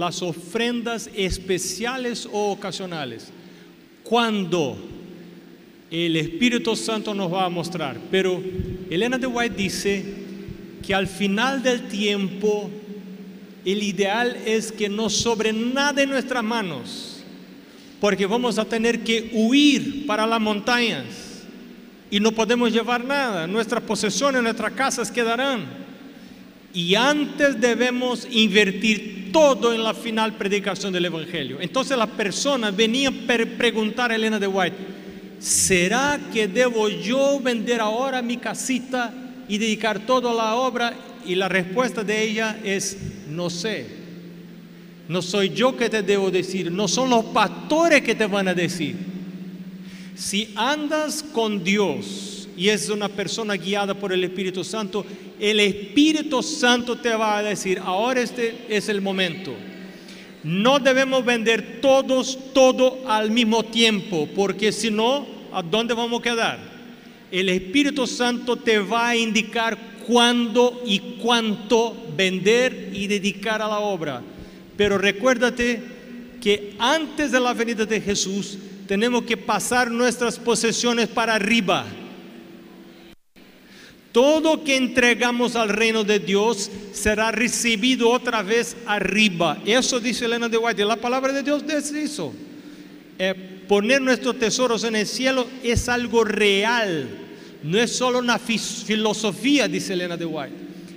las 0.00 0.22
ofrendas 0.22 1.08
especiales 1.14 2.26
o 2.32 2.50
ocasionales. 2.50 3.30
Cuando 4.02 4.76
el 5.90 6.16
Espíritu 6.16 6.76
Santo 6.76 7.14
nos 7.14 7.32
va 7.32 7.44
a 7.44 7.48
mostrar. 7.48 7.98
Pero 8.10 8.40
Elena 8.88 9.18
de 9.18 9.26
White 9.26 9.56
dice 9.56 10.04
que 10.86 10.94
al 10.94 11.06
final 11.06 11.62
del 11.62 11.88
tiempo 11.88 12.70
el 13.64 13.82
ideal 13.82 14.36
es 14.46 14.72
que 14.72 14.88
no 14.88 15.10
sobre 15.10 15.52
nada 15.52 16.02
en 16.02 16.10
nuestras 16.10 16.42
manos, 16.42 17.22
porque 18.00 18.24
vamos 18.24 18.58
a 18.58 18.64
tener 18.64 19.04
que 19.04 19.30
huir 19.34 20.06
para 20.06 20.26
las 20.26 20.40
montañas 20.40 21.04
y 22.10 22.18
no 22.20 22.32
podemos 22.32 22.72
llevar 22.72 23.04
nada, 23.04 23.46
nuestras 23.46 23.82
posesiones, 23.82 24.42
nuestras 24.42 24.72
casas 24.72 25.10
quedarán. 25.10 25.79
Y 26.72 26.94
antes 26.94 27.60
debemos 27.60 28.26
invertir 28.30 29.30
todo 29.32 29.72
en 29.74 29.82
la 29.82 29.94
final 29.94 30.36
predicación 30.36 30.92
del 30.92 31.06
Evangelio. 31.06 31.58
Entonces 31.60 31.96
las 31.96 32.08
personas 32.10 32.74
venían 32.74 33.14
a 33.14 33.56
preguntar 33.56 34.10
a 34.12 34.14
Elena 34.14 34.38
de 34.38 34.46
White, 34.46 34.76
¿será 35.38 36.20
que 36.32 36.46
debo 36.46 36.88
yo 36.88 37.40
vender 37.40 37.80
ahora 37.80 38.22
mi 38.22 38.36
casita 38.36 39.12
y 39.48 39.58
dedicar 39.58 40.00
toda 40.00 40.32
la 40.32 40.54
obra? 40.54 40.94
Y 41.26 41.34
la 41.34 41.48
respuesta 41.48 42.04
de 42.04 42.22
ella 42.22 42.58
es, 42.62 42.96
no 43.28 43.50
sé. 43.50 44.00
No 45.08 45.22
soy 45.22 45.50
yo 45.50 45.76
que 45.76 45.90
te 45.90 46.02
debo 46.02 46.30
decir, 46.30 46.70
no 46.70 46.86
son 46.86 47.10
los 47.10 47.24
pastores 47.26 48.02
que 48.02 48.14
te 48.14 48.26
van 48.26 48.46
a 48.46 48.54
decir. 48.54 48.94
Si 50.14 50.52
andas 50.54 51.24
con 51.32 51.64
Dios 51.64 52.29
y 52.60 52.68
es 52.68 52.90
una 52.90 53.08
persona 53.08 53.54
guiada 53.56 53.94
por 53.94 54.12
el 54.12 54.22
Espíritu 54.22 54.62
Santo, 54.62 55.06
el 55.40 55.60
Espíritu 55.60 56.42
Santo 56.42 56.98
te 56.98 57.08
va 57.16 57.38
a 57.38 57.42
decir, 57.42 57.80
ahora 57.82 58.20
este 58.20 58.66
es 58.68 58.90
el 58.90 59.00
momento. 59.00 59.54
No 60.44 60.78
debemos 60.78 61.24
vender 61.24 61.80
todos 61.80 62.38
todo 62.52 63.08
al 63.08 63.30
mismo 63.30 63.62
tiempo, 63.62 64.28
porque 64.36 64.72
si 64.72 64.90
no, 64.90 65.26
¿a 65.54 65.62
dónde 65.62 65.94
vamos 65.94 66.20
a 66.20 66.22
quedar? 66.22 66.58
El 67.30 67.48
Espíritu 67.48 68.06
Santo 68.06 68.56
te 68.56 68.78
va 68.78 69.08
a 69.08 69.16
indicar 69.16 69.78
cuándo 70.06 70.82
y 70.84 70.98
cuánto 71.22 71.96
vender 72.14 72.90
y 72.92 73.06
dedicar 73.06 73.62
a 73.62 73.68
la 73.68 73.78
obra. 73.78 74.20
Pero 74.76 74.98
recuérdate 74.98 75.82
que 76.42 76.74
antes 76.78 77.32
de 77.32 77.40
la 77.40 77.54
venida 77.54 77.86
de 77.86 78.02
Jesús 78.02 78.58
tenemos 78.86 79.22
que 79.22 79.38
pasar 79.38 79.90
nuestras 79.90 80.38
posesiones 80.38 81.08
para 81.08 81.36
arriba. 81.36 81.86
Todo 84.12 84.64
que 84.64 84.76
entregamos 84.76 85.54
al 85.54 85.68
reino 85.68 86.02
de 86.02 86.18
Dios 86.18 86.70
será 86.92 87.30
recibido 87.30 88.10
otra 88.10 88.42
vez 88.42 88.76
arriba. 88.86 89.58
Eso 89.64 90.00
dice 90.00 90.24
Elena 90.24 90.48
de 90.48 90.58
White. 90.58 90.84
La 90.84 90.96
palabra 90.96 91.32
de 91.32 91.44
Dios 91.44 91.64
dice 91.64 92.02
eso. 92.02 92.32
Eh, 93.18 93.64
poner 93.68 94.02
nuestros 94.02 94.36
tesoros 94.38 94.82
en 94.82 94.96
el 94.96 95.06
cielo 95.06 95.46
es 95.62 95.88
algo 95.88 96.24
real. 96.24 97.08
No 97.62 97.78
es 97.78 97.94
solo 97.94 98.18
una 98.18 98.38
filosofía, 98.38 99.68
dice 99.68 99.92
Elena 99.92 100.16
de 100.16 100.26
White. 100.26 100.54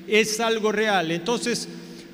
Es 0.07 0.39
algo 0.39 0.71
real. 0.71 1.11
Entonces, 1.11 1.67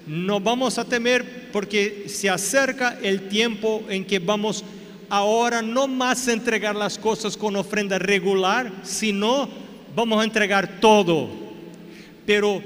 no 0.05 0.42
vamos 0.42 0.77
a 0.80 0.86
temer 0.86 1.50
porque 1.53 2.05
se 2.08 2.30
acerca 2.30 3.00
el 3.02 3.30
tiempo 3.30 3.83
en 3.89 4.03
que 4.03 4.20
vamos 4.20 4.66
ahora 5.09 5.61
no 5.61 5.88
más 5.88 6.27
a 6.27 6.33
entregar 6.33 6.75
las 6.75 6.97
cosas 6.97 7.38
con 7.38 7.55
ofrenda 7.55 8.00
regular, 8.00 8.72
sino 8.83 9.68
vamos 9.95 10.21
a 10.21 10.23
entregar 10.23 10.79
todo. 10.79 11.29
Pero 12.25 12.61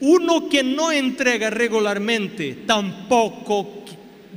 uno 0.00 0.48
que 0.48 0.62
no 0.62 0.92
entrega 0.92 1.50
regularmente 1.50 2.58
tampoco 2.66 3.84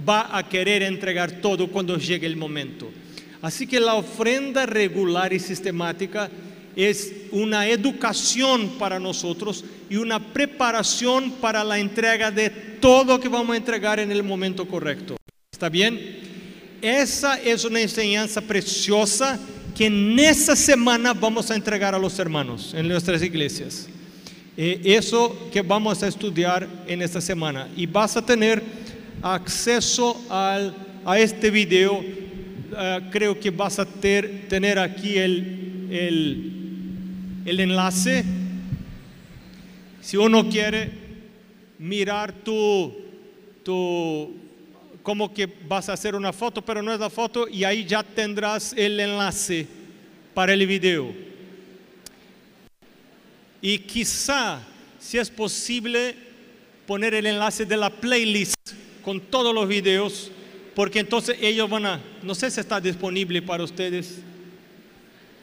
va 0.07 0.35
a 0.35 0.47
querer 0.47 0.83
entregar 0.83 1.41
todo 1.41 1.67
cuando 1.67 1.97
llegue 1.97 2.27
el 2.27 2.35
momento. 2.35 2.89
Así 3.41 3.65
que 3.67 3.79
la 3.79 3.95
ofrenda 3.95 4.65
regular 4.65 5.33
y 5.33 5.39
sistemática 5.39 6.29
es 6.75 7.13
una 7.31 7.67
educación 7.67 8.69
para 8.79 8.99
nosotros 8.99 9.65
y 9.89 9.97
una 9.97 10.19
preparación 10.19 11.31
para 11.31 11.63
la 11.63 11.79
entrega 11.79 12.31
de 12.31 12.49
todo 12.49 13.19
que 13.19 13.29
vamos 13.29 13.53
a 13.53 13.57
entregar 13.57 13.99
en 13.99 14.11
el 14.11 14.23
momento 14.23 14.67
correcto. 14.67 15.17
¿Está 15.51 15.69
bien? 15.69 16.19
Esa 16.81 17.39
es 17.39 17.65
una 17.65 17.81
enseñanza 17.81 18.41
preciosa 18.41 19.39
que 19.81 19.87
en 19.87 20.19
esta 20.19 20.55
semana 20.55 21.11
vamos 21.11 21.49
a 21.49 21.55
entregar 21.55 21.95
a 21.95 21.97
los 21.97 22.19
hermanos 22.19 22.71
en 22.75 22.87
nuestras 22.87 23.23
iglesias. 23.23 23.89
Eh, 24.55 24.79
eso 24.83 25.49
que 25.51 25.63
vamos 25.63 26.03
a 26.03 26.07
estudiar 26.07 26.69
en 26.85 27.01
esta 27.01 27.19
semana. 27.19 27.67
Y 27.75 27.87
vas 27.87 28.15
a 28.15 28.23
tener 28.23 28.61
acceso 29.23 30.23
al, 30.29 30.75
a 31.03 31.17
este 31.17 31.49
video. 31.49 31.99
Eh, 31.99 32.99
creo 33.09 33.39
que 33.39 33.49
vas 33.49 33.79
a 33.79 33.85
tener 33.87 34.77
aquí 34.77 35.17
el, 35.17 35.87
el, 35.89 36.51
el 37.45 37.59
enlace. 37.59 38.23
Si 39.99 40.15
uno 40.15 40.47
quiere 40.47 40.91
mirar 41.79 42.33
tu, 42.33 42.93
tu 43.63 44.40
como 45.03 45.33
que 45.33 45.47
vas 45.67 45.89
a 45.89 45.93
hacer 45.93 46.15
una 46.15 46.33
foto, 46.33 46.61
pero 46.61 46.81
no 46.81 46.93
es 46.93 46.99
la 46.99 47.09
foto 47.09 47.47
y 47.47 47.63
ahí 47.63 47.85
ya 47.85 48.03
tendrás 48.03 48.73
el 48.73 48.99
enlace 48.99 49.67
para 50.33 50.53
el 50.53 50.65
video. 50.67 51.13
Y 53.61 53.79
quizá, 53.79 54.61
si 54.99 55.17
es 55.17 55.29
posible, 55.29 56.15
poner 56.85 57.13
el 57.13 57.25
enlace 57.25 57.65
de 57.65 57.77
la 57.77 57.89
playlist 57.89 58.55
con 59.03 59.19
todos 59.19 59.53
los 59.53 59.67
videos, 59.67 60.31
porque 60.75 60.99
entonces 60.99 61.37
ellos 61.41 61.69
van 61.69 61.85
a, 61.85 62.01
no 62.23 62.35
sé 62.35 62.49
si 62.49 62.59
está 62.59 62.79
disponible 62.79 63.41
para 63.41 63.63
ustedes, 63.63 64.19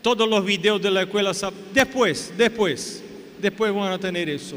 todos 0.02 0.28
los 0.28 0.44
videos 0.44 0.80
de 0.80 0.90
la 0.90 1.02
escuela, 1.02 1.32
después, 1.72 2.32
después, 2.36 3.02
después 3.40 3.74
van 3.74 3.92
a 3.92 3.98
tener 3.98 4.28
eso. 4.28 4.56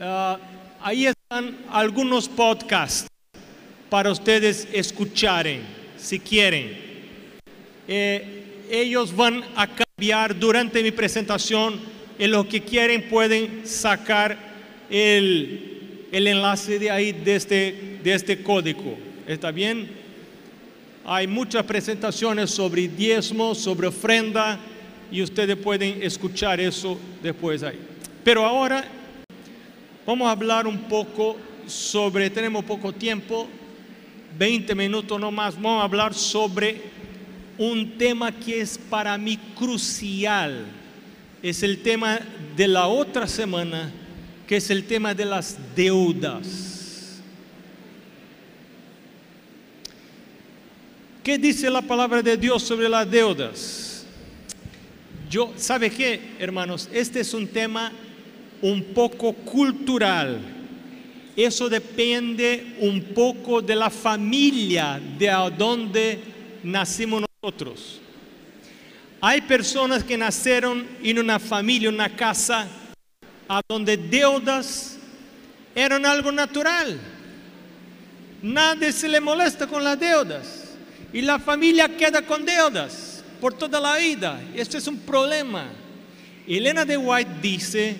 Ah, 0.00 0.38
ahí 0.80 1.06
están 1.06 1.58
algunos 1.70 2.28
podcasts 2.28 3.08
para 3.88 4.10
ustedes 4.10 4.68
escucharen, 4.72 5.62
si 5.96 6.18
quieren. 6.18 6.76
Eh, 7.86 8.44
ellos 8.70 9.14
van 9.14 9.42
a 9.56 9.66
cambiar 9.66 10.38
durante 10.38 10.82
mi 10.82 10.90
presentación. 10.90 11.80
En 12.18 12.32
lo 12.32 12.48
que 12.48 12.60
quieren 12.60 13.08
pueden 13.08 13.62
sacar 13.64 14.36
el, 14.90 16.06
el 16.10 16.26
enlace 16.26 16.78
de 16.78 16.90
ahí, 16.90 17.12
de 17.12 17.36
este, 17.36 17.98
de 18.02 18.12
este 18.12 18.42
código. 18.42 18.98
¿Está 19.26 19.52
bien? 19.52 19.88
Hay 21.04 21.26
muchas 21.26 21.62
presentaciones 21.64 22.50
sobre 22.50 22.88
diezmo, 22.88 23.54
sobre 23.54 23.86
ofrenda, 23.86 24.58
y 25.10 25.22
ustedes 25.22 25.56
pueden 25.56 26.02
escuchar 26.02 26.60
eso 26.60 26.98
después 27.22 27.62
ahí. 27.62 27.78
Pero 28.24 28.44
ahora 28.44 28.84
vamos 30.06 30.28
a 30.28 30.32
hablar 30.32 30.66
un 30.66 30.80
poco 30.80 31.36
sobre, 31.66 32.30
tenemos 32.30 32.64
poco 32.64 32.92
tiempo, 32.92 33.48
20 34.38 34.72
minutos 34.76 35.18
no 35.18 35.32
más, 35.32 35.56
vamos 35.56 35.80
a 35.80 35.84
hablar 35.84 36.14
sobre 36.14 36.80
un 37.58 37.98
tema 37.98 38.30
que 38.30 38.60
es 38.60 38.78
para 38.78 39.18
mí 39.18 39.36
crucial. 39.56 40.64
Es 41.42 41.64
el 41.64 41.82
tema 41.82 42.20
de 42.56 42.68
la 42.68 42.86
otra 42.86 43.26
semana, 43.26 43.92
que 44.46 44.56
es 44.56 44.70
el 44.70 44.84
tema 44.84 45.12
de 45.12 45.24
las 45.24 45.58
deudas. 45.74 47.20
¿Qué 51.24 51.36
dice 51.36 51.68
la 51.68 51.82
palabra 51.82 52.22
de 52.22 52.36
Dios 52.36 52.62
sobre 52.62 52.88
las 52.88 53.10
deudas? 53.10 54.06
Yo, 55.28 55.52
¿sabe 55.56 55.90
qué, 55.90 56.36
hermanos? 56.38 56.88
Este 56.92 57.20
es 57.20 57.34
un 57.34 57.48
tema 57.48 57.90
un 58.62 58.84
poco 58.94 59.32
cultural 59.32 60.57
eso 61.44 61.68
depende 61.68 62.74
un 62.80 63.00
poco 63.14 63.62
de 63.62 63.76
la 63.76 63.90
familia 63.90 65.00
de 65.18 65.28
donde 65.56 66.18
nacimos 66.64 67.22
nosotros. 67.40 68.00
Hay 69.20 69.42
personas 69.42 70.02
que 70.02 70.18
nacieron 70.18 70.84
en 71.00 71.16
una 71.16 71.38
familia, 71.38 71.90
una 71.90 72.08
casa, 72.16 72.66
a 73.48 73.60
donde 73.68 73.96
deudas 73.96 74.98
eran 75.76 76.04
algo 76.04 76.32
natural. 76.32 76.98
Nadie 78.42 78.90
se 78.90 79.08
le 79.08 79.20
molesta 79.20 79.68
con 79.68 79.84
las 79.84 79.98
deudas. 79.98 80.76
Y 81.12 81.20
la 81.20 81.38
familia 81.38 81.88
queda 81.96 82.20
con 82.22 82.44
deudas 82.44 83.22
por 83.40 83.54
toda 83.54 83.78
la 83.80 83.96
vida. 83.96 84.40
Este 84.56 84.78
es 84.78 84.88
un 84.88 84.98
problema. 84.98 85.68
Elena 86.48 86.84
de 86.84 86.96
White 86.96 87.30
dice 87.40 87.96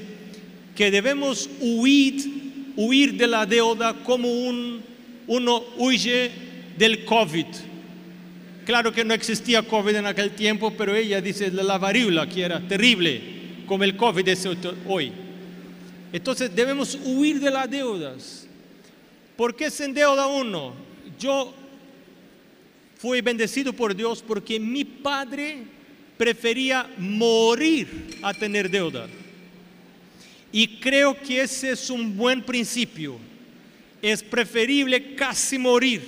que 0.74 0.90
debemos 0.90 1.48
huir 1.60 2.37
huir 2.78 3.14
de 3.14 3.26
la 3.26 3.44
deuda 3.44 3.92
como 4.04 4.30
un, 4.30 4.80
uno 5.26 5.64
huye 5.78 6.30
del 6.78 7.04
COVID. 7.04 7.46
Claro 8.64 8.92
que 8.92 9.04
no 9.04 9.14
existía 9.14 9.62
COVID 9.62 9.96
en 9.96 10.06
aquel 10.06 10.30
tiempo, 10.30 10.72
pero 10.78 10.94
ella 10.94 11.20
dice 11.20 11.50
la 11.50 11.76
varíola, 11.76 12.28
que 12.28 12.42
era 12.42 12.60
terrible, 12.60 13.20
como 13.66 13.82
el 13.82 13.96
COVID 13.96 14.28
es 14.28 14.46
hoy. 14.86 15.10
Entonces 16.12 16.54
debemos 16.54 16.96
huir 17.04 17.40
de 17.40 17.50
las 17.50 17.68
deudas. 17.68 18.46
¿Por 19.36 19.56
qué 19.56 19.70
se 19.70 19.84
endeuda 19.84 20.28
uno? 20.28 20.72
Yo 21.18 21.52
fui 22.96 23.20
bendecido 23.22 23.72
por 23.72 23.94
Dios 23.94 24.22
porque 24.26 24.60
mi 24.60 24.84
padre 24.84 25.64
prefería 26.16 26.88
morir 26.96 28.18
a 28.22 28.32
tener 28.32 28.70
deuda. 28.70 29.08
Y 30.52 30.78
creo 30.80 31.18
que 31.20 31.42
ese 31.42 31.72
es 31.72 31.90
un 31.90 32.16
buen 32.16 32.42
principio. 32.42 33.16
Es 34.00 34.22
preferible 34.22 35.14
casi 35.14 35.58
morir 35.58 36.02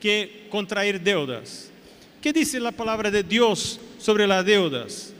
que 0.00 0.46
contraer 0.50 1.00
deudas. 1.00 1.70
¿Qué 2.20 2.32
dice 2.32 2.58
la 2.58 2.72
palabra 2.72 3.10
de 3.10 3.22
Dios 3.22 3.78
sobre 3.98 4.26
las 4.26 4.44
deudas? 4.44 5.12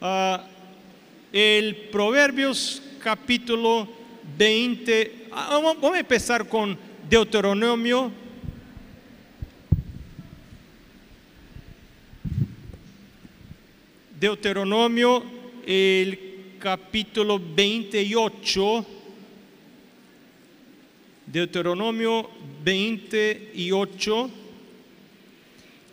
Ah, 0.00 0.46
el 1.32 1.76
Proverbios 1.90 2.82
capítulo 3.02 3.88
20, 4.36 5.28
ah, 5.32 5.60
vamos 5.62 5.94
a 5.94 5.98
empezar 5.98 6.48
con 6.48 6.76
Deuteronomio. 7.08 8.10
Deuteronomio, 14.18 15.22
el 15.66 16.23
capítulo 16.64 17.38
28. 17.38 18.86
Deuteronomio 21.26 22.30
28, 22.64 24.30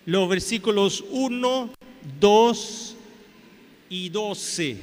los 0.06 0.30
versículos 0.30 1.04
1, 1.10 1.74
2 2.22 2.96
y 3.90 4.08
12. 4.08 4.78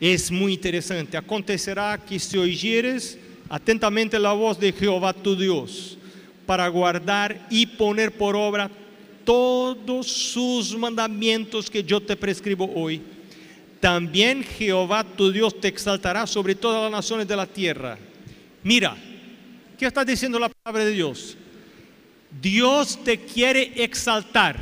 Es 0.00 0.30
muy 0.30 0.54
interesante. 0.54 1.18
Acontecerá 1.18 1.98
que 1.98 2.18
si 2.18 2.38
oyeres 2.38 3.18
atentamente 3.50 4.18
la 4.18 4.32
voz 4.32 4.58
de 4.58 4.72
Jehová 4.72 5.12
tu 5.12 5.36
Dios, 5.36 5.98
para 6.46 6.66
guardar 6.68 7.46
y 7.50 7.66
poner 7.66 8.16
por 8.16 8.34
obra 8.34 8.70
todos 9.22 10.06
sus 10.06 10.74
mandamientos 10.78 11.68
que 11.68 11.84
yo 11.84 12.00
te 12.00 12.16
prescribo 12.16 12.72
hoy, 12.74 13.02
también 13.80 14.44
Jehová 14.44 15.04
tu 15.04 15.30
Dios 15.32 15.60
te 15.60 15.68
exaltará 15.68 16.26
sobre 16.26 16.54
todas 16.54 16.82
las 16.82 16.92
naciones 16.92 17.28
de 17.28 17.36
la 17.36 17.46
tierra. 17.46 17.98
Mira, 18.62 18.96
¿Qué 19.78 19.86
está 19.86 20.04
diciendo 20.04 20.40
la 20.40 20.48
palabra 20.48 20.84
de 20.84 20.90
Dios? 20.90 21.36
Dios 22.42 22.98
te 23.04 23.20
quiere 23.20 23.72
exaltar 23.76 24.58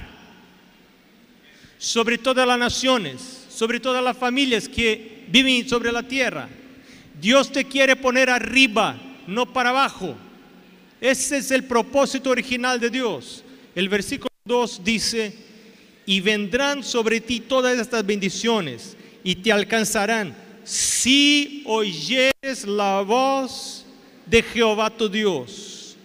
sobre 1.79 2.19
todas 2.19 2.47
las 2.47 2.59
naciones, 2.59 3.47
sobre 3.49 3.81
todas 3.81 4.05
las 4.05 4.17
familias 4.17 4.69
que 4.69 5.25
viven 5.29 5.67
sobre 5.67 5.91
la 5.91 6.03
tierra. 6.03 6.51
Dios 7.19 7.51
te 7.51 7.65
quiere 7.65 7.97
poner 7.97 8.29
arriba, 8.29 9.01
no 9.27 9.51
para 9.51 9.71
abajo. 9.71 10.15
Ese 11.01 11.39
es 11.39 11.51
el 11.51 11.65
propósito 11.65 12.29
original 12.29 12.79
de 12.79 12.91
Dios. 12.91 13.43
El 13.75 13.89
versículo 13.89 14.31
2 14.45 14.85
dice, 14.85 15.35
y 16.05 16.21
vendrán 16.21 16.85
sobre 16.85 17.23
ti 17.23 17.41
todas 17.41 17.79
estas 17.79 18.05
bendiciones 18.05 18.99
y 19.27 19.35
te 19.35 19.51
alcanzarán 19.51 20.37
si 20.63 21.65
oyeres 21.67 22.65
la 22.65 23.01
voz 23.01 23.85
de 24.25 24.41
Jehová 24.41 24.89
tu 24.89 25.09
Dios. 25.09 25.97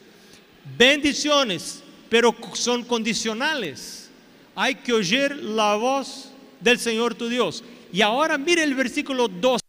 Bendiciones, 0.75 1.83
pero 2.09 2.35
son 2.53 2.83
condicionales. 2.83 4.09
Hay 4.55 4.73
que 4.73 4.91
oír 4.91 5.35
la 5.35 5.75
voz 5.75 6.31
del 6.59 6.79
Señor 6.79 7.13
tu 7.13 7.29
Dios. 7.29 7.63
Y 7.93 8.01
ahora 8.01 8.39
mire 8.39 8.63
el 8.63 8.73
versículo 8.73 9.27
12 9.27 9.63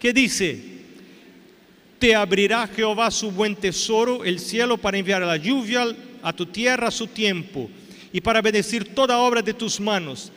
que 0.00 0.12
dice, 0.12 0.60
te 2.00 2.12
abrirá 2.12 2.66
Jehová 2.66 3.12
su 3.12 3.30
buen 3.30 3.54
tesoro, 3.54 4.24
el 4.24 4.40
cielo, 4.40 4.78
para 4.78 4.98
enviar 4.98 5.22
la 5.22 5.36
lluvia 5.36 5.94
a 6.24 6.32
tu 6.32 6.44
tierra 6.46 6.88
a 6.88 6.90
su 6.90 7.06
tiempo 7.06 7.70
y 8.12 8.20
para 8.20 8.42
bendecir 8.42 8.96
toda 8.96 9.18
obra 9.18 9.42
de 9.42 9.54
tus 9.54 9.78
manos. 9.78 10.32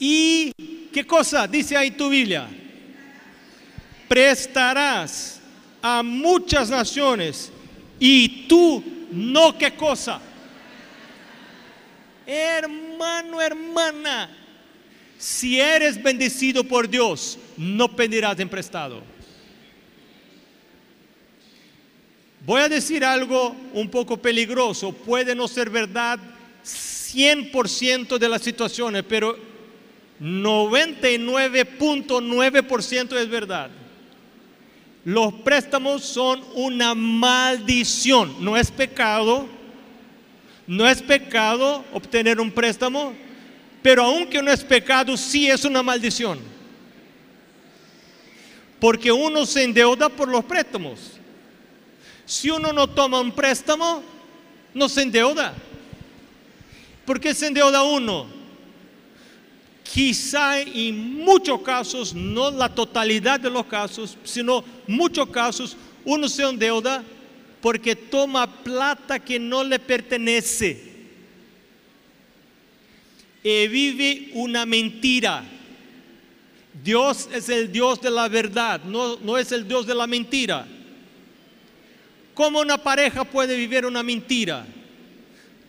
Y, 0.00 0.52
¿qué 0.92 1.06
cosa 1.06 1.46
dice 1.46 1.76
ahí 1.76 1.90
tu 1.90 2.08
Biblia? 2.08 2.48
Prestarás 4.08 5.40
a 5.82 6.02
muchas 6.02 6.70
naciones 6.70 7.52
y 7.98 8.46
tú 8.46 8.82
no 9.10 9.56
qué 9.56 9.72
cosa. 9.74 10.20
Hermano, 12.26 13.40
hermana, 13.40 14.30
si 15.18 15.60
eres 15.60 16.02
bendecido 16.02 16.64
por 16.64 16.88
Dios, 16.88 17.38
no 17.56 17.94
pedirás 17.94 18.38
en 18.40 18.48
prestado. 18.48 19.02
Voy 22.44 22.60
a 22.60 22.68
decir 22.68 23.04
algo 23.04 23.56
un 23.72 23.90
poco 23.90 24.16
peligroso, 24.16 24.92
puede 24.92 25.34
no 25.34 25.48
ser 25.48 25.68
verdad 25.68 26.18
100% 26.64 28.18
de 28.18 28.28
las 28.28 28.42
situaciones, 28.42 29.04
pero 29.08 29.36
99.9% 30.20 33.16
es 33.16 33.28
verdad. 33.28 33.70
Los 35.04 35.34
préstamos 35.34 36.02
son 36.02 36.42
una 36.54 36.94
maldición, 36.94 38.44
no 38.44 38.56
es 38.56 38.70
pecado. 38.70 39.56
No 40.66 40.88
es 40.88 41.00
pecado 41.00 41.84
obtener 41.92 42.40
un 42.40 42.50
préstamo, 42.50 43.14
pero 43.82 44.02
aunque 44.02 44.42
no 44.42 44.50
es 44.50 44.64
pecado, 44.64 45.16
sí 45.16 45.48
es 45.48 45.64
una 45.64 45.82
maldición. 45.82 46.40
Porque 48.80 49.12
uno 49.12 49.46
se 49.46 49.62
endeuda 49.62 50.08
por 50.08 50.28
los 50.28 50.44
préstamos. 50.44 51.12
Si 52.24 52.50
uno 52.50 52.72
no 52.72 52.88
toma 52.88 53.20
un 53.20 53.30
préstamo, 53.30 54.02
no 54.74 54.88
se 54.88 55.02
endeuda. 55.02 55.54
¿Por 57.04 57.20
qué 57.20 57.32
se 57.32 57.46
endeuda 57.46 57.84
uno? 57.84 58.35
Quizá 59.92 60.60
en 60.60 61.14
muchos 61.14 61.60
casos, 61.62 62.14
no 62.14 62.50
la 62.50 62.68
totalidad 62.68 63.40
de 63.40 63.50
los 63.50 63.66
casos, 63.66 64.16
sino 64.24 64.64
muchos 64.86 65.28
casos, 65.30 65.76
uno 66.04 66.28
se 66.28 66.42
endeuda 66.42 67.02
porque 67.60 67.96
toma 67.96 68.46
plata 68.46 69.18
que 69.18 69.38
no 69.38 69.64
le 69.64 69.78
pertenece 69.78 70.94
y 73.42 73.68
vive 73.68 74.30
una 74.34 74.66
mentira. 74.66 75.44
Dios 76.82 77.28
es 77.32 77.48
el 77.48 77.70
Dios 77.70 78.00
de 78.00 78.10
la 78.10 78.28
verdad, 78.28 78.82
no, 78.84 79.16
no 79.18 79.38
es 79.38 79.52
el 79.52 79.66
Dios 79.66 79.86
de 79.86 79.94
la 79.94 80.06
mentira. 80.06 80.66
¿Cómo 82.34 82.60
una 82.60 82.76
pareja 82.76 83.24
puede 83.24 83.56
vivir 83.56 83.86
una 83.86 84.02
mentira? 84.02 84.66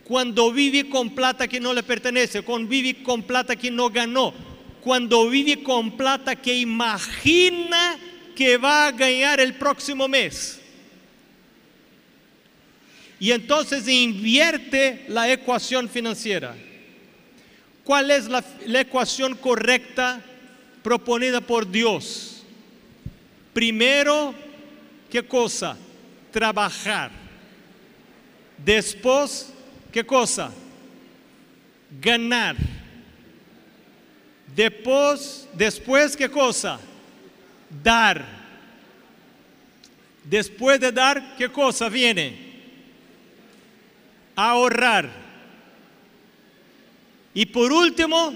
Cuando 0.08 0.50
vive 0.50 0.88
con 0.88 1.10
plata 1.10 1.46
que 1.46 1.60
no 1.60 1.74
le 1.74 1.82
pertenece, 1.82 2.40
cuando 2.40 2.66
vive 2.66 3.02
con 3.02 3.22
plata 3.22 3.54
que 3.54 3.70
no 3.70 3.90
ganó, 3.90 4.32
cuando 4.80 5.28
vive 5.28 5.62
con 5.62 5.98
plata 5.98 6.34
que 6.34 6.56
imagina 6.56 7.98
que 8.34 8.56
va 8.56 8.86
a 8.86 8.92
ganar 8.92 9.38
el 9.38 9.56
próximo 9.56 10.08
mes. 10.08 10.60
Y 13.20 13.32
entonces 13.32 13.86
invierte 13.86 15.04
la 15.08 15.30
ecuación 15.30 15.90
financiera. 15.90 16.56
¿Cuál 17.84 18.10
es 18.10 18.28
la, 18.28 18.42
ecuación 18.80 19.34
correcta 19.34 20.22
proponida 20.82 21.42
por 21.42 21.70
Dios? 21.70 22.44
Primero, 23.52 24.34
¿qué 25.10 25.22
cosa? 25.22 25.76
Trabajar. 26.30 27.10
Después, 28.64 29.52
¿Qué 29.92 30.04
cosa? 30.04 30.52
Ganar. 32.00 32.56
Después, 34.54 35.48
después, 35.54 36.16
¿qué 36.16 36.28
cosa? 36.28 36.80
Dar. 37.82 38.24
Después 40.24 40.78
de 40.80 40.92
dar, 40.92 41.36
¿qué 41.36 41.48
cosa 41.48 41.88
viene? 41.88 42.36
Ahorrar. 44.36 45.10
Y 47.32 47.46
por 47.46 47.72
último, 47.72 48.34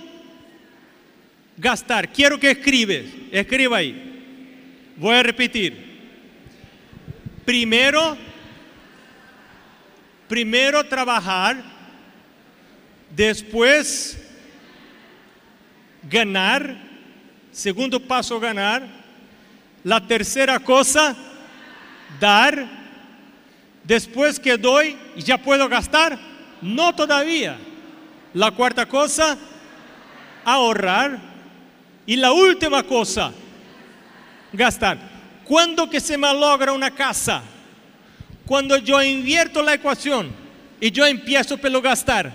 gastar. 1.57 2.13
Quiero 2.13 2.39
que 2.39 2.53
escribes, 2.53 3.05
escriba 3.31 3.79
ahí. 3.79 4.95
Voy 4.97 5.15
a 5.15 5.23
repetir. 5.23 5.93
Primero, 7.45 8.17
primero 10.33 10.83
trabajar, 10.83 11.63
después 13.15 14.19
ganar, 16.09 16.75
segundo 17.51 18.01
paso 18.01 18.41
ganar, 18.41 18.83
la 19.85 20.01
tercera 20.07 20.59
cosa, 20.59 21.15
dar, 22.19 22.67
después 23.85 24.41
que 24.41 24.57
doy, 24.57 24.97
¿ya 25.17 25.37
puedo 25.37 25.69
gastar? 25.69 26.19
No 26.63 26.95
todavía. 26.95 27.59
La 28.33 28.53
cuarta 28.53 28.87
cosa, 28.87 29.37
ahorrar. 30.47 31.19
Y 32.07 32.17
la 32.17 32.33
última 32.33 32.83
cosa, 32.85 33.35
gastar. 34.51 34.97
¿Cuándo 35.45 35.91
que 35.91 36.01
se 36.01 36.17
malogra 36.17 36.73
una 36.73 36.91
casa? 36.91 37.43
Cuando 38.47 38.77
yo 38.77 39.03
invierto 39.03 39.63
la 39.63 39.75
ecuación 39.75 40.31
y 40.81 40.91
yo 40.91 41.07
empiezo 41.07 41.57
pelo 41.59 41.81
gastar, 41.81 42.33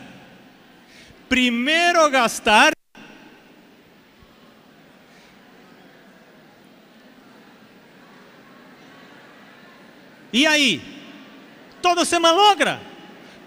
primero 1.27 2.09
gastar 2.09 2.73
y 10.31 10.45
ahí 10.45 10.81
todo 11.81 12.05
se 12.05 12.19
malogra, 12.19 12.79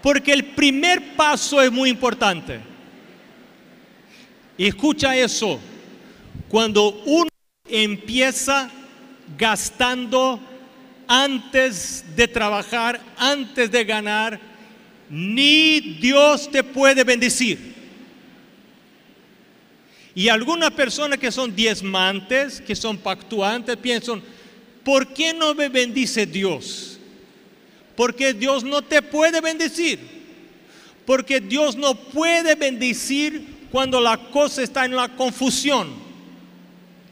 porque 0.01 0.33
el 0.33 0.45
primer 0.45 1.15
paso 1.15 1.61
es 1.61 1.71
muy 1.71 1.89
importante. 1.89 2.59
Escucha 4.57 5.15
eso, 5.15 5.59
cuando 6.47 6.89
uno 7.05 7.29
empieza 7.65 8.69
gastando 9.37 10.39
antes 11.13 12.05
de 12.15 12.25
trabajar, 12.25 13.01
antes 13.17 13.69
de 13.69 13.83
ganar, 13.83 14.39
ni 15.09 15.81
Dios 15.99 16.49
te 16.49 16.63
puede 16.63 17.03
bendecir. 17.03 17.75
Y 20.15 20.29
algunas 20.29 20.71
personas 20.71 21.19
que 21.19 21.29
son 21.29 21.53
diezmantes, 21.53 22.61
que 22.61 22.77
son 22.77 22.97
pactuantes, 22.97 23.75
piensan, 23.75 24.21
¿por 24.85 25.13
qué 25.13 25.33
no 25.33 25.53
me 25.53 25.67
bendice 25.67 26.25
Dios? 26.25 26.97
Porque 27.97 28.33
Dios 28.33 28.63
no 28.63 28.81
te 28.81 29.01
puede 29.01 29.41
bendecir. 29.41 29.99
Porque 31.05 31.41
Dios 31.41 31.75
no 31.75 31.93
puede 31.93 32.55
bendecir 32.55 33.67
cuando 33.69 33.99
la 33.99 34.15
cosa 34.15 34.63
está 34.63 34.85
en 34.85 34.95
la 34.95 35.09
confusión. 35.09 35.89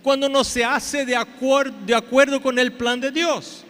Cuando 0.02 0.30
no 0.30 0.46
se 0.46 0.64
hace 0.64 1.06
de, 1.06 1.18
acuerdo, 1.18 1.76
de 1.86 1.96
acuerdo 1.96 2.42
con 2.42 2.58
el 2.58 2.72
plan 2.72 3.02
de 3.02 3.12
Dios. 3.12 3.66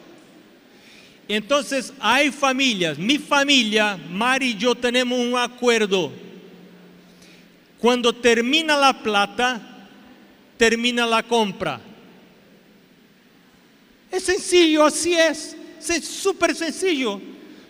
Entonces 1.30 1.94
hay 2.00 2.32
familias, 2.32 2.98
mi 2.98 3.20
familia, 3.20 4.00
Mari 4.10 4.48
y 4.48 4.58
yo 4.58 4.74
tenemos 4.74 5.20
un 5.20 5.38
acuerdo 5.38 6.12
cuando 7.80 8.12
termina 8.14 8.76
la 8.76 8.92
plata, 8.92 9.62
termina 10.58 11.06
la 11.06 11.22
compra. 11.22 11.80
Es 14.12 14.24
sencillo, 14.24 14.86
así 14.86 15.14
es. 15.14 15.56
Es 15.88 16.06
súper 16.06 16.56
sencillo. 16.56 17.22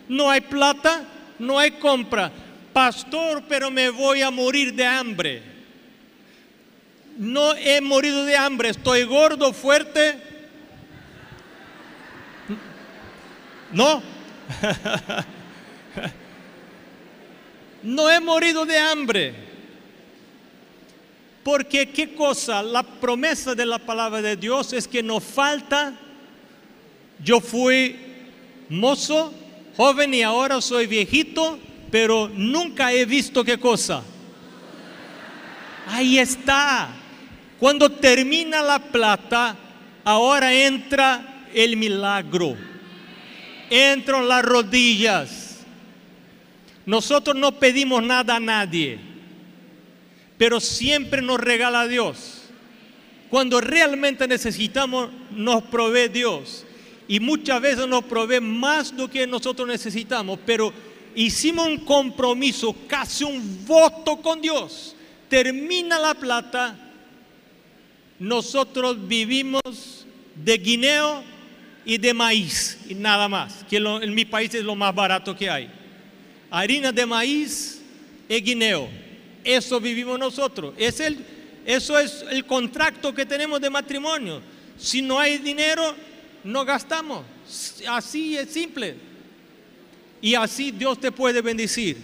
No 0.08 0.30
hay 0.30 0.40
plata, 0.40 1.06
no 1.38 1.58
hay 1.58 1.72
compra. 1.72 2.32
Pastor, 2.72 3.44
pero 3.46 3.70
me 3.70 3.90
voy 3.90 4.22
a 4.22 4.30
morir 4.30 4.74
de 4.74 4.86
hambre. 4.86 5.42
No 7.18 7.54
he 7.54 7.80
morido 7.82 8.24
de 8.24 8.36
hambre, 8.36 8.70
estoy 8.70 9.04
gordo, 9.04 9.52
fuerte. 9.52 10.29
No. 13.72 14.02
no 17.82 18.10
he 18.10 18.20
morido 18.20 18.66
de 18.66 18.78
hambre. 18.78 19.34
Porque 21.42 21.88
qué 21.88 22.14
cosa, 22.14 22.62
la 22.62 22.82
promesa 22.82 23.54
de 23.54 23.64
la 23.64 23.78
palabra 23.78 24.20
de 24.20 24.36
Dios 24.36 24.72
es 24.72 24.86
que 24.86 25.02
no 25.02 25.20
falta. 25.20 25.94
Yo 27.22 27.40
fui 27.40 27.96
mozo, 28.68 29.32
joven 29.76 30.14
y 30.14 30.22
ahora 30.22 30.60
soy 30.60 30.86
viejito, 30.86 31.58
pero 31.90 32.30
nunca 32.32 32.92
he 32.92 33.04
visto 33.04 33.42
qué 33.42 33.58
cosa. 33.58 34.02
Ahí 35.86 36.18
está. 36.18 36.90
Cuando 37.58 37.90
termina 37.90 38.62
la 38.62 38.78
plata, 38.78 39.56
ahora 40.04 40.52
entra 40.52 41.46
el 41.52 41.76
milagro. 41.76 42.56
Entran 43.70 44.28
las 44.28 44.44
rodillas. 44.44 45.60
Nosotros 46.84 47.36
no 47.36 47.58
pedimos 47.58 48.02
nada 48.02 48.36
a 48.36 48.40
nadie 48.40 49.10
pero 50.40 50.58
siempre 50.58 51.20
nos 51.20 51.38
regala 51.38 51.86
Dios. 51.86 52.44
Cuando 53.28 53.60
realmente 53.60 54.26
necesitamos, 54.26 55.10
nos 55.32 55.64
provee 55.64 56.08
Dios. 56.08 56.64
Y 57.06 57.20
muchas 57.20 57.60
veces 57.60 57.86
nos 57.86 58.04
provee 58.04 58.40
más 58.40 58.90
de 58.90 59.02
lo 59.02 59.10
que 59.10 59.26
nosotros 59.26 59.68
necesitamos, 59.68 60.38
pero 60.46 60.72
hicimos 61.14 61.68
un 61.68 61.84
compromiso, 61.84 62.74
casi 62.88 63.22
un 63.22 63.66
voto 63.66 64.16
con 64.22 64.40
Dios. 64.40 64.96
Termina 65.28 65.98
la 65.98 66.14
plata, 66.14 66.74
nosotros 68.18 69.06
vivimos 69.06 70.06
de 70.34 70.56
guineo 70.56 71.22
y 71.84 71.98
de 71.98 72.14
maíz 72.14 72.78
y 72.88 72.94
nada 72.94 73.28
más, 73.28 73.64
que 73.68 73.76
en 73.76 74.14
mi 74.14 74.24
país 74.24 74.54
es 74.54 74.64
lo 74.64 74.74
más 74.74 74.94
barato 74.94 75.36
que 75.36 75.48
hay. 75.48 75.70
Harina 76.50 76.92
de 76.92 77.06
maíz 77.06 77.80
y 78.28 78.40
guineo 78.40 78.88
eso 79.44 79.80
vivimos 79.80 80.18
nosotros. 80.18 80.74
Es 80.76 81.00
el, 81.00 81.18
eso 81.64 81.98
es 81.98 82.24
el 82.30 82.44
contrato 82.44 83.14
que 83.14 83.26
tenemos 83.26 83.60
de 83.60 83.70
matrimonio. 83.70 84.40
Si 84.78 85.02
no 85.02 85.18
hay 85.18 85.38
dinero, 85.38 85.94
no 86.44 86.64
gastamos. 86.64 87.24
Así 87.88 88.36
es 88.36 88.50
simple. 88.50 88.96
Y 90.22 90.34
así 90.34 90.70
Dios 90.70 91.00
te 91.00 91.10
puede 91.12 91.40
bendecir. 91.40 91.96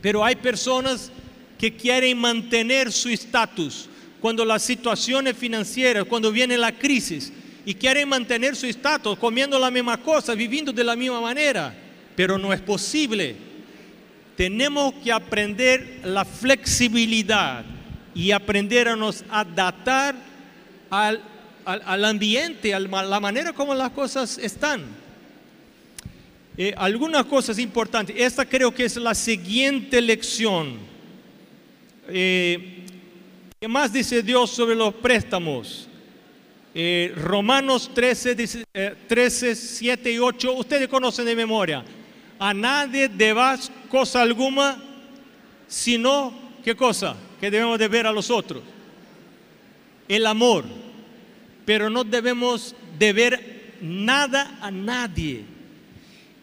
Pero 0.00 0.24
hay 0.24 0.36
personas 0.36 1.10
que 1.58 1.74
quieren 1.76 2.18
mantener 2.18 2.90
su 2.90 3.08
estatus 3.08 3.88
cuando 4.20 4.44
las 4.44 4.62
situaciones 4.62 5.36
financieras, 5.36 6.04
cuando 6.04 6.32
viene 6.32 6.56
la 6.56 6.72
crisis, 6.72 7.32
y 7.64 7.74
quieren 7.74 8.08
mantener 8.08 8.56
su 8.56 8.66
estatus 8.66 9.18
comiendo 9.18 9.58
la 9.58 9.70
misma 9.70 9.96
cosa, 9.96 10.34
viviendo 10.34 10.72
de 10.72 10.84
la 10.84 10.96
misma 10.96 11.20
manera. 11.20 11.74
Pero 12.16 12.38
no 12.38 12.52
es 12.52 12.60
posible 12.60 13.52
tenemos 14.36 14.94
que 14.94 15.12
aprender 15.12 16.00
la 16.04 16.24
flexibilidad 16.24 17.64
y 18.14 18.30
aprender 18.30 18.88
a 18.88 18.96
nos 18.96 19.24
adaptar 19.30 20.14
al, 20.90 21.22
al, 21.64 22.04
ambiente, 22.04 22.74
a 22.74 22.80
la 22.80 23.20
manera 23.20 23.52
como 23.52 23.74
las 23.74 23.90
cosas 23.90 24.38
están. 24.38 24.82
Eh, 26.56 26.74
algunas 26.76 27.24
cosas 27.26 27.58
importantes. 27.58 28.14
Esta 28.18 28.44
creo 28.44 28.74
que 28.74 28.84
es 28.84 28.96
la 28.96 29.14
siguiente 29.14 30.00
lección. 30.00 30.76
Eh, 32.08 32.84
¿Qué 33.58 33.68
más 33.68 33.92
dice 33.92 34.22
Dios 34.22 34.50
sobre 34.50 34.74
los 34.74 34.92
préstamos? 34.94 35.88
Eh, 36.74 37.12
Romanos 37.16 37.90
13, 37.94 38.36
13, 39.06 39.54
7 39.54 40.12
y 40.12 40.18
8, 40.18 40.52
ustedes 40.54 40.88
conocen 40.88 41.26
de 41.26 41.36
memoria 41.36 41.84
a 42.42 42.52
nadie 42.52 43.08
debas 43.08 43.70
cosa 43.88 44.20
alguna, 44.20 44.76
sino, 45.68 46.34
¿qué 46.64 46.74
cosa? 46.74 47.14
Que 47.40 47.52
debemos 47.52 47.78
de 47.78 47.86
ver 47.86 48.04
a 48.04 48.10
los 48.10 48.30
otros. 48.30 48.64
El 50.08 50.26
amor. 50.26 50.64
Pero 51.64 51.88
no 51.88 52.02
debemos 52.02 52.74
deber 52.98 53.76
nada 53.80 54.58
a 54.60 54.72
nadie. 54.72 55.44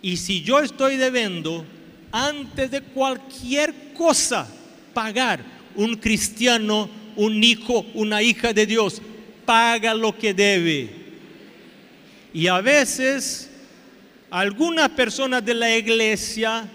Y 0.01 0.15
si 0.15 0.41
yo 0.41 0.59
estoy 0.59 0.95
debiendo, 0.95 1.65
antes 2.13 2.71
de 2.71 2.79
cualquier 2.79 3.91
cosa, 3.93 4.47
pagar, 4.93 5.43
un 5.75 5.95
cristiano, 5.95 6.89
un 7.17 7.43
hijo, 7.43 7.85
una 7.93 8.21
hija 8.21 8.53
de 8.53 8.65
Dios, 8.65 9.01
paga 9.49 9.95
lo 9.95 10.15
que 10.15 10.31
debe. 10.31 10.87
Y 12.31 12.45
a 12.45 12.61
veces 12.61 13.49
algunas 14.29 14.89
personas 14.89 15.43
de 15.43 15.55
la 15.55 15.75
iglesia 15.75 16.69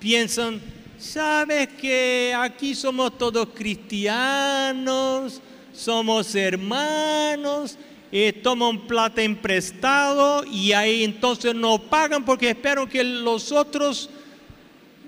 piensan, 0.00 0.58
¿sabes 0.98 1.68
que 1.78 2.34
aquí 2.34 2.74
somos 2.74 3.18
todos 3.18 3.48
cristianos, 3.54 5.42
somos 5.74 6.34
hermanos, 6.34 7.76
y 8.10 8.32
toman 8.32 8.86
plata 8.86 9.20
emprestado 9.20 10.42
y 10.50 10.72
ahí 10.72 11.04
entonces 11.04 11.54
no 11.54 11.78
pagan 11.78 12.24
porque 12.24 12.48
esperan 12.48 12.88
que 12.88 13.04
los 13.04 13.52
otros 13.52 14.08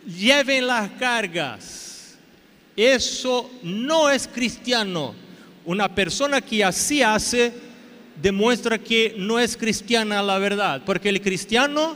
lleven 0.07 0.67
las 0.67 0.91
cargas? 0.91 2.19
Eso 2.77 3.51
no 3.63 4.11
es 4.11 4.29
cristiano. 4.29 5.28
Una 5.69 5.95
persona 5.95 6.41
que 6.41 6.65
así 6.65 7.03
hace 7.03 7.53
demuestra 8.23 8.79
que 8.79 9.15
no 9.19 9.39
es 9.39 9.55
cristiana 9.55 10.23
la 10.23 10.39
verdad, 10.39 10.81
porque 10.87 11.11
el 11.11 11.21
cristiano, 11.21 11.95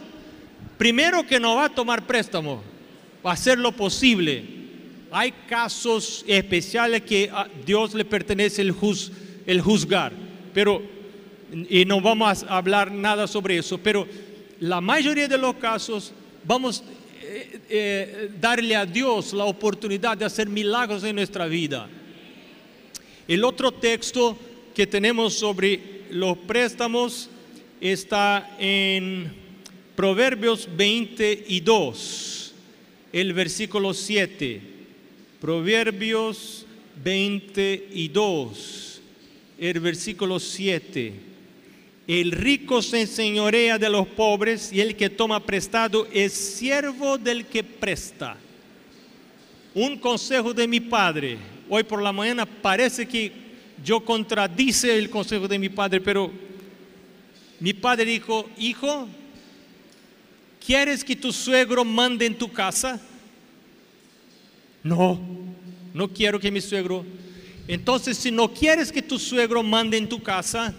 primero 0.76 1.26
que 1.26 1.40
no 1.40 1.56
va 1.56 1.64
a 1.64 1.74
tomar 1.74 2.06
préstamo, 2.06 2.62
va 3.24 3.30
a 3.30 3.32
hacer 3.32 3.58
lo 3.58 3.72
posible. 3.72 4.44
Hay 5.10 5.32
casos 5.48 6.22
especiales 6.28 7.00
que 7.00 7.30
a 7.32 7.48
Dios 7.64 7.94
le 7.94 8.04
pertenece 8.04 8.60
el, 8.60 8.72
juzgar, 9.62 10.12
pero, 10.52 10.82
y 11.70 11.86
no 11.86 12.02
vamos 12.02 12.44
a 12.46 12.58
hablar 12.58 12.92
nada 12.92 13.26
sobre 13.26 13.56
eso, 13.56 13.78
pero 13.78 14.06
la 14.60 14.82
mayoría 14.82 15.28
de 15.28 15.38
los 15.38 15.54
casos 15.54 16.12
vamos 16.44 16.82
a 16.82 17.24
eh, 17.24 17.60
eh, 17.70 18.30
darle 18.38 18.76
a 18.76 18.84
Dios 18.84 19.32
la 19.32 19.44
oportunidad 19.44 20.18
de 20.18 20.26
hacer 20.26 20.46
milagros 20.46 21.02
en 21.04 21.16
nuestra 21.16 21.46
vida. 21.46 21.88
El 23.28 23.44
otro 23.44 23.70
texto 23.70 24.36
que 24.74 24.86
tenemos 24.86 25.34
sobre 25.34 26.02
los 26.10 26.36
préstamos 26.38 27.30
está 27.80 28.56
en 28.58 29.32
Proverbios 29.94 30.68
22, 30.76 32.52
el 33.12 33.32
versículo 33.32 33.94
7. 33.94 34.60
Proverbios 35.40 36.66
22, 37.02 39.00
el 39.58 39.80
versículo 39.80 40.40
7. 40.40 41.12
El 42.08 42.32
rico 42.32 42.82
se 42.82 43.02
enseñorea 43.02 43.78
de 43.78 43.88
los 43.88 44.08
pobres 44.08 44.72
y 44.72 44.80
el 44.80 44.96
que 44.96 45.10
toma 45.10 45.44
prestado 45.44 46.08
es 46.12 46.32
siervo 46.32 47.18
del 47.18 47.46
que 47.46 47.62
presta. 47.62 48.36
Un 49.74 49.98
consejo 49.98 50.52
de 50.52 50.66
mi 50.66 50.80
padre. 50.80 51.51
Hoy 51.68 51.84
por 51.84 52.02
la 52.02 52.12
mañana 52.12 52.46
parece 52.46 53.06
que 53.06 53.32
yo 53.84 54.04
contradice 54.04 54.96
el 54.98 55.10
consejo 55.10 55.48
de 55.48 55.58
mi 55.58 55.68
padre, 55.68 56.00
pero 56.00 56.30
mi 57.60 57.72
padre 57.72 58.04
dijo, 58.04 58.48
hijo, 58.58 59.08
¿quieres 60.64 61.04
que 61.04 61.16
tu 61.16 61.32
suegro 61.32 61.84
mande 61.84 62.26
en 62.26 62.36
tu 62.36 62.50
casa? 62.52 63.00
No, 64.82 65.20
no 65.94 66.08
quiero 66.08 66.40
que 66.40 66.50
mi 66.50 66.60
suegro. 66.60 67.04
Entonces, 67.68 68.16
si 68.16 68.30
no 68.30 68.52
quieres 68.52 68.90
que 68.90 69.02
tu 69.02 69.18
suegro 69.18 69.62
mande 69.62 69.96
en 69.96 70.08
tu 70.08 70.22
casa, 70.22 70.74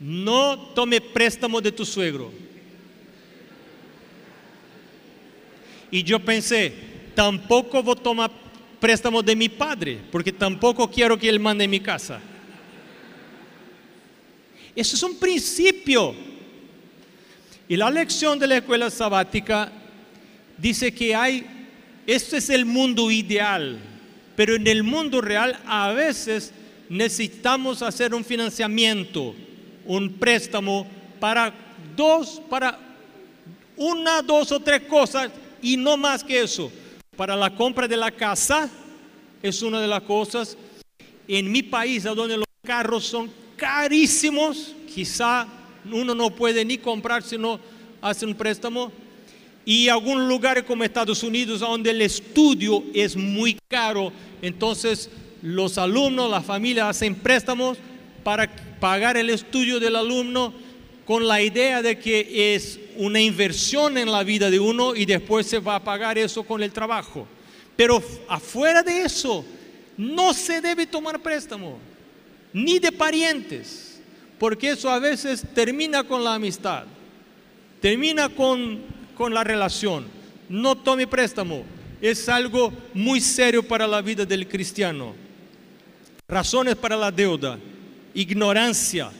no 0.00 0.58
tome 0.74 1.00
préstamo 1.00 1.60
de 1.60 1.70
tu 1.70 1.84
suegro. 1.84 2.32
Y 5.90 6.02
yo 6.02 6.18
pensé, 6.18 6.72
tampoco 7.14 7.82
voy 7.82 7.94
a 7.96 8.02
tomar 8.02 8.43
préstamo 8.80 9.22
de 9.22 9.36
mi 9.36 9.48
padre, 9.48 10.00
porque 10.10 10.32
tampoco 10.32 10.90
quiero 10.90 11.18
que 11.18 11.28
él 11.28 11.40
mande 11.40 11.66
mi 11.66 11.80
casa. 11.80 12.20
Eso 14.74 14.96
es 14.96 15.02
un 15.02 15.18
principio. 15.18 16.14
Y 17.68 17.76
la 17.76 17.90
lección 17.90 18.38
de 18.38 18.46
la 18.46 18.56
escuela 18.56 18.90
sabática 18.90 19.72
dice 20.58 20.92
que 20.92 21.14
hay, 21.14 21.46
este 22.06 22.38
es 22.38 22.50
el 22.50 22.64
mundo 22.64 23.10
ideal, 23.10 23.78
pero 24.36 24.54
en 24.54 24.66
el 24.66 24.82
mundo 24.82 25.20
real 25.20 25.58
a 25.66 25.92
veces 25.92 26.52
necesitamos 26.88 27.82
hacer 27.82 28.14
un 28.14 28.24
financiamiento, 28.24 29.34
un 29.86 30.12
préstamo 30.14 30.86
para 31.18 31.52
dos, 31.96 32.42
para 32.50 32.78
una, 33.76 34.22
dos 34.22 34.52
o 34.52 34.60
tres 34.60 34.82
cosas 34.82 35.30
y 35.62 35.76
no 35.76 35.96
más 35.96 36.22
que 36.22 36.42
eso. 36.42 36.70
Para 37.16 37.36
la 37.36 37.54
compra 37.54 37.86
de 37.86 37.96
la 37.96 38.10
casa 38.10 38.68
es 39.42 39.62
una 39.62 39.80
de 39.80 39.86
las 39.86 40.02
cosas. 40.02 40.56
En 41.28 41.50
mi 41.50 41.62
país, 41.62 42.02
donde 42.02 42.36
los 42.36 42.46
carros 42.66 43.04
son 43.04 43.30
carísimos, 43.56 44.74
quizá 44.92 45.46
uno 45.90 46.14
no 46.14 46.30
puede 46.30 46.64
ni 46.64 46.78
comprar 46.78 47.22
si 47.22 47.38
no 47.38 47.60
hace 48.02 48.26
un 48.26 48.34
préstamo. 48.34 48.90
Y 49.64 49.88
algunos 49.88 50.28
lugares 50.28 50.64
como 50.64 50.82
Estados 50.82 51.22
Unidos, 51.22 51.60
donde 51.60 51.90
el 51.90 52.02
estudio 52.02 52.82
es 52.92 53.16
muy 53.16 53.56
caro, 53.68 54.12
entonces 54.42 55.08
los 55.40 55.78
alumnos, 55.78 56.30
la 56.30 56.42
familia 56.42 56.88
hacen 56.88 57.14
préstamos 57.14 57.78
para 58.24 58.50
pagar 58.80 59.16
el 59.16 59.30
estudio 59.30 59.78
del 59.78 59.96
alumno 59.96 60.52
con 61.06 61.26
la 61.28 61.40
idea 61.40 61.80
de 61.80 61.98
que 61.98 62.54
es 62.54 62.80
una 62.96 63.20
inversión 63.20 63.98
en 63.98 64.10
la 64.10 64.22
vida 64.22 64.50
de 64.50 64.60
uno 64.60 64.94
y 64.94 65.04
después 65.04 65.46
se 65.46 65.58
va 65.58 65.76
a 65.76 65.84
pagar 65.84 66.18
eso 66.18 66.42
con 66.42 66.62
el 66.62 66.72
trabajo. 66.72 67.26
Pero 67.76 68.02
afuera 68.28 68.82
de 68.82 69.02
eso, 69.02 69.44
no 69.96 70.34
se 70.34 70.60
debe 70.60 70.86
tomar 70.86 71.20
préstamo, 71.20 71.78
ni 72.52 72.78
de 72.78 72.92
parientes, 72.92 74.00
porque 74.38 74.70
eso 74.70 74.90
a 74.90 74.98
veces 74.98 75.44
termina 75.54 76.04
con 76.04 76.22
la 76.22 76.34
amistad, 76.34 76.84
termina 77.80 78.28
con, 78.28 78.82
con 79.14 79.32
la 79.32 79.44
relación. 79.44 80.06
No 80.48 80.76
tome 80.76 81.06
préstamo, 81.06 81.64
es 82.00 82.28
algo 82.28 82.72
muy 82.92 83.20
serio 83.20 83.62
para 83.66 83.86
la 83.86 84.02
vida 84.02 84.24
del 84.24 84.46
cristiano. 84.46 85.14
Razones 86.28 86.76
para 86.76 86.96
la 86.96 87.10
deuda, 87.10 87.58
ignorancia, 88.14 89.10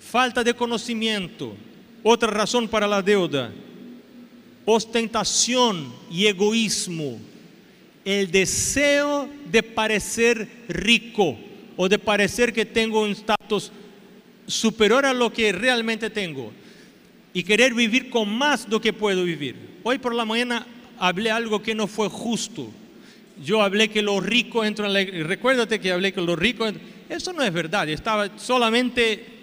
falta 0.00 0.42
de 0.44 0.54
conocimiento. 0.54 1.56
Otra 2.06 2.30
razón 2.30 2.68
para 2.68 2.86
la 2.86 3.00
deuda, 3.00 3.50
ostentación 4.66 5.90
y 6.10 6.26
egoísmo. 6.26 7.18
El 8.04 8.30
deseo 8.30 9.26
de 9.50 9.62
parecer 9.62 10.46
rico 10.68 11.38
o 11.78 11.88
de 11.88 11.98
parecer 11.98 12.52
que 12.52 12.66
tengo 12.66 13.00
un 13.00 13.12
estatus 13.12 13.72
superior 14.46 15.06
a 15.06 15.14
lo 15.14 15.32
que 15.32 15.50
realmente 15.52 16.10
tengo 16.10 16.52
y 17.32 17.42
querer 17.42 17.72
vivir 17.72 18.10
con 18.10 18.28
más 18.28 18.66
de 18.66 18.72
lo 18.72 18.82
que 18.82 18.92
puedo 18.92 19.24
vivir. 19.24 19.56
Hoy 19.82 19.96
por 19.96 20.14
la 20.14 20.26
mañana 20.26 20.66
hablé 20.98 21.30
algo 21.30 21.62
que 21.62 21.74
no 21.74 21.86
fue 21.86 22.10
justo. 22.10 22.70
Yo 23.42 23.62
hablé 23.62 23.88
que 23.88 24.02
los 24.02 24.22
ricos 24.22 24.66
entran 24.66 24.94
en 24.94 25.20
la 25.20 25.26
Recuérdate 25.26 25.80
que 25.80 25.90
hablé 25.90 26.12
que 26.12 26.20
los 26.20 26.38
ricos. 26.38 26.74
Eso 27.08 27.32
no 27.32 27.42
es 27.42 27.52
verdad. 27.52 27.88
Estaba 27.88 28.38
solamente 28.38 29.33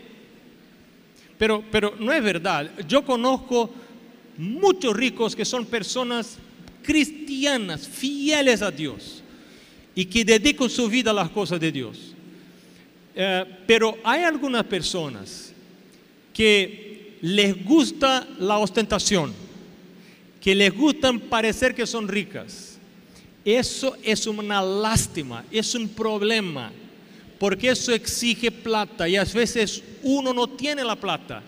pero, 1.41 1.63
pero 1.71 1.95
no 1.97 2.13
es 2.13 2.21
verdad. 2.21 2.69
Yo 2.87 3.03
conozco 3.03 3.67
muchos 4.37 4.95
ricos 4.95 5.35
que 5.35 5.43
son 5.43 5.65
personas 5.65 6.37
cristianas, 6.83 7.87
fieles 7.87 8.61
a 8.61 8.69
Dios 8.69 9.23
y 9.95 10.05
que 10.05 10.23
dedican 10.23 10.69
su 10.69 10.87
vida 10.87 11.09
a 11.09 11.15
las 11.15 11.31
cosas 11.31 11.59
de 11.59 11.71
Dios. 11.71 12.13
Eh, 13.15 13.43
pero 13.65 13.97
hay 14.03 14.21
algunas 14.21 14.63
personas 14.65 15.51
que 16.31 17.17
les 17.21 17.65
gusta 17.65 18.27
la 18.37 18.59
ostentación, 18.59 19.33
que 20.39 20.53
les 20.53 20.71
gusta 20.71 21.11
parecer 21.27 21.73
que 21.73 21.87
son 21.87 22.07
ricas. 22.07 22.77
Eso 23.43 23.97
es 24.03 24.27
una 24.27 24.61
lástima, 24.61 25.43
es 25.49 25.73
un 25.73 25.89
problema 25.89 26.71
porque 27.41 27.71
eso 27.71 27.91
exige 27.91 28.51
plata 28.51 29.09
y 29.09 29.15
a 29.15 29.23
veces 29.23 29.81
uno 30.03 30.31
no 30.31 30.47
tiene 30.47 30.83
la 30.83 30.95
plata. 30.95 31.41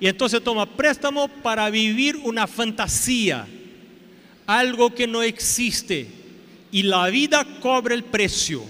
Y 0.00 0.08
entonces 0.08 0.42
toma 0.42 0.66
préstamo 0.66 1.28
para 1.28 1.70
vivir 1.70 2.16
una 2.16 2.48
fantasía, 2.48 3.46
algo 4.44 4.92
que 4.92 5.06
no 5.06 5.22
existe. 5.22 6.08
Y 6.72 6.82
la 6.82 7.06
vida 7.10 7.46
cobra 7.60 7.94
el 7.94 8.02
precio. 8.02 8.64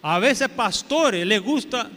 A 0.00 0.18
veces 0.18 0.48
pastores 0.48 1.26
les 1.26 1.42
gusta 1.42 1.90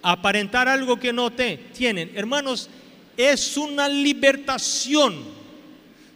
aparentar 0.00 0.66
algo 0.66 0.98
que 0.98 1.12
no 1.12 1.30
tienen. 1.30 2.10
Hermanos, 2.14 2.70
es 3.14 3.58
una 3.58 3.90
libertación 3.90 5.16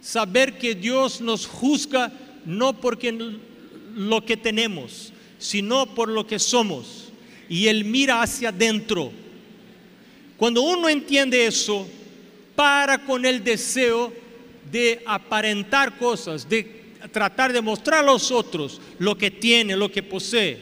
saber 0.01 0.57
que 0.57 0.73
Dios 0.73 1.21
nos 1.21 1.45
juzga 1.45 2.11
no 2.43 2.73
porque 2.81 3.11
lo 3.93 4.25
que 4.25 4.35
tenemos, 4.35 5.13
sino 5.45 5.93
por 5.93 6.09
lo 6.09 6.25
que 6.25 6.39
somos. 6.39 7.11
Y 7.47 7.67
Él 7.67 7.85
mira 7.85 8.21
hacia 8.21 8.49
adentro. 8.49 9.11
Cuando 10.37 10.61
uno 10.61 10.89
entiende 10.89 11.45
eso, 11.45 11.87
para 12.55 12.97
con 13.05 13.25
el 13.25 13.43
deseo 13.43 14.11
de 14.71 15.01
aparentar 15.05 15.97
cosas, 15.97 16.49
de 16.49 16.83
tratar 17.11 17.53
de 17.53 17.61
mostrar 17.61 17.99
a 17.99 18.05
los 18.05 18.31
otros 18.31 18.81
lo 18.97 19.17
que 19.17 19.31
tiene, 19.31 19.75
lo 19.75 19.91
que 19.91 20.03
posee. 20.03 20.57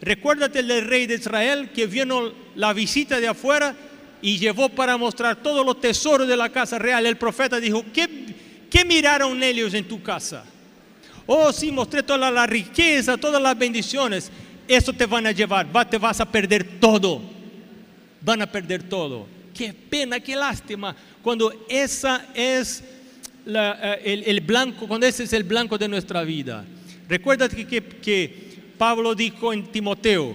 Recuérdate 0.00 0.62
del 0.62 0.86
rey 0.86 1.06
de 1.06 1.16
Israel 1.16 1.70
que 1.74 1.86
vino 1.86 2.32
la 2.54 2.72
visita 2.72 3.20
de 3.20 3.28
afuera 3.28 3.76
y 4.22 4.38
llevó 4.38 4.68
para 4.68 4.96
mostrar 4.96 5.42
todos 5.42 5.66
los 5.66 5.80
tesoros 5.80 6.28
de 6.28 6.36
la 6.36 6.50
casa 6.50 6.78
real. 6.78 7.04
El 7.04 7.16
profeta 7.16 7.60
dijo, 7.60 7.84
¿qué, 7.92 8.08
qué 8.70 8.84
miraron 8.84 9.42
ellos 9.42 9.74
en 9.74 9.86
tu 9.86 10.02
casa? 10.02 10.44
Oh, 11.32 11.52
sí, 11.52 11.70
mostré 11.70 12.02
toda 12.02 12.28
la 12.28 12.44
riqueza, 12.44 13.16
todas 13.16 13.40
las 13.40 13.56
bendiciones. 13.56 14.32
Eso 14.66 14.92
te 14.92 15.06
van 15.06 15.28
a 15.28 15.30
llevar, 15.30 15.68
te 15.88 15.96
vas 15.96 16.20
a 16.20 16.24
perder 16.24 16.80
todo. 16.80 17.22
Van 18.20 18.42
a 18.42 18.50
perder 18.50 18.82
todo. 18.82 19.28
Qué 19.54 19.72
pena, 19.72 20.18
qué 20.18 20.34
lástima. 20.34 20.96
Cuando 21.22 21.66
esa 21.68 22.26
es 22.34 22.82
eh, 23.46 24.24
el, 24.26 24.40
blanco, 24.40 24.88
cuando 24.88 25.06
ese 25.06 25.22
es 25.22 25.32
el 25.32 25.44
blanco 25.44 25.78
de 25.78 25.86
nuestra 25.86 26.24
vida. 26.24 26.64
Recuerda 27.08 27.48
que, 27.48 27.64
que, 27.64 28.50
Pablo 28.76 29.14
dijo 29.14 29.52
en 29.52 29.70
Timoteo, 29.70 30.34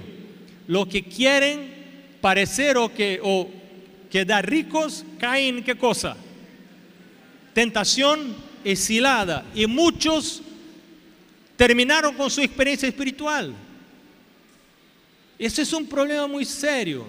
lo 0.65 0.87
que 0.87 1.03
quieren 1.03 1.73
parecer 2.21 2.77
o, 2.77 2.87
que, 2.87 3.19
o 3.21 3.49
quedar 4.09 4.49
ricos, 4.49 5.03
caen 5.19 5.57
en 5.57 5.63
qué 5.65 5.75
cosa? 5.75 6.15
Tentación 7.53 8.33
exilada. 8.63 9.43
Y 9.53 9.67
muchos 9.67 10.41
terminaron 11.55 12.15
con 12.15 12.29
su 12.29 12.41
experiencia 12.41 12.87
espiritual. 12.87 13.53
Ese 15.37 15.61
es 15.61 15.73
un 15.73 15.85
problema 15.85 16.27
muy 16.27 16.45
serio. 16.45 17.05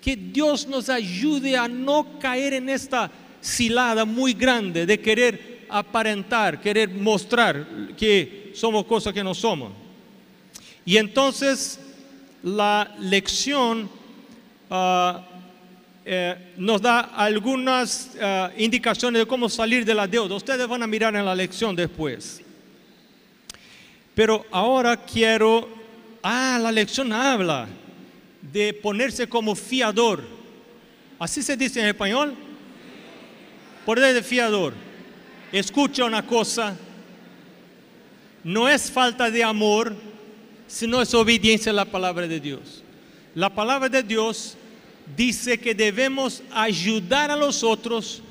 Que 0.00 0.16
Dios 0.16 0.66
nos 0.66 0.88
ayude 0.88 1.56
a 1.56 1.66
no 1.66 2.18
caer 2.18 2.54
en 2.54 2.68
esta 2.68 3.10
cilada 3.40 4.04
muy 4.04 4.32
grande 4.34 4.86
de 4.86 5.00
querer 5.00 5.66
aparentar, 5.68 6.60
querer 6.60 6.88
mostrar 6.90 7.66
que 7.96 8.52
somos 8.54 8.84
cosas 8.84 9.12
que 9.12 9.24
no 9.24 9.34
somos. 9.34 9.72
Y 10.84 10.96
entonces 10.96 11.80
la 12.42 12.94
lección 13.00 13.90
ah, 14.70 15.26
eh, 16.04 16.52
nos 16.56 16.80
da 16.80 17.00
algunas 17.00 18.12
eh, 18.14 18.48
indicaciones 18.58 19.22
de 19.22 19.26
cómo 19.26 19.48
salir 19.48 19.84
de 19.84 19.94
la 19.94 20.06
deuda. 20.06 20.36
Ustedes 20.36 20.68
van 20.68 20.84
a 20.84 20.86
mirar 20.86 21.16
en 21.16 21.24
la 21.24 21.34
lección 21.34 21.74
después. 21.74 22.45
Pero 24.16 24.46
ahora 24.50 24.96
quiero, 24.96 25.68
ah, 26.22 26.58
la 26.58 26.72
lección 26.72 27.12
habla 27.12 27.68
de 28.40 28.72
ponerse 28.72 29.28
como 29.28 29.54
fiador. 29.54 30.24
Así 31.18 31.42
se 31.42 31.54
dice 31.54 31.80
en 31.80 31.88
español. 31.88 32.34
Poder 33.84 34.14
de 34.14 34.22
fiador. 34.22 34.72
Escucha 35.52 36.06
una 36.06 36.26
cosa. 36.26 36.74
No 38.42 38.66
es 38.66 38.90
falta 38.90 39.30
de 39.30 39.44
amor, 39.44 39.94
sino 40.66 41.02
es 41.02 41.12
obediencia 41.12 41.70
a 41.70 41.74
la 41.74 41.84
palabra 41.84 42.26
de 42.26 42.40
Dios. 42.40 42.82
La 43.34 43.54
palabra 43.54 43.90
de 43.90 44.02
Dios 44.02 44.56
dice 45.14 45.58
que 45.58 45.74
debemos 45.74 46.42
ayudar 46.52 47.30
a 47.30 47.36
los 47.36 47.62
otros, 47.62 48.22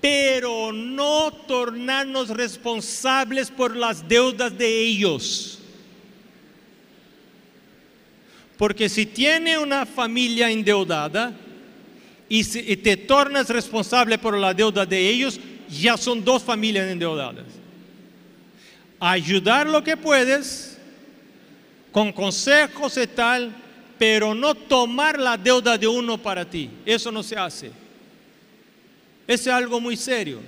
pero 0.00 0.72
no 0.72 1.32
tornarnos 1.46 2.28
responsables 2.28 3.50
por 3.50 3.74
las 3.74 4.06
deudas 4.06 4.56
de 4.56 4.80
ellos. 4.80 5.58
Porque 8.56 8.88
si 8.88 9.06
tiene 9.06 9.58
una 9.58 9.86
familia 9.86 10.50
endeudada 10.50 11.32
y, 12.28 12.44
te 12.44 12.96
tornas 12.96 13.48
responsable 13.48 14.18
por 14.18 14.36
la 14.36 14.52
deuda 14.52 14.84
de 14.84 15.08
ellos, 15.08 15.40
ya 15.68 15.96
son 15.96 16.24
dos 16.24 16.42
familias 16.42 16.90
endeudadas. 16.90 17.44
Ayudar 19.00 19.68
lo 19.68 19.82
que 19.82 19.96
puedes, 19.96 20.76
con 21.92 22.12
consejos 22.12 22.96
y 22.96 23.06
tal, 23.06 23.54
pero 23.96 24.34
no 24.34 24.54
tomar 24.54 25.18
la 25.18 25.36
deuda 25.36 25.78
de 25.78 25.86
uno 25.86 26.18
para 26.18 26.44
ti. 26.44 26.68
Eso 26.84 27.10
no 27.12 27.22
se 27.22 27.36
hace. 27.36 27.87
Eso 29.28 29.50
es 29.50 29.54
algo 29.54 29.78
muy 29.78 29.94
serio. 29.94 30.40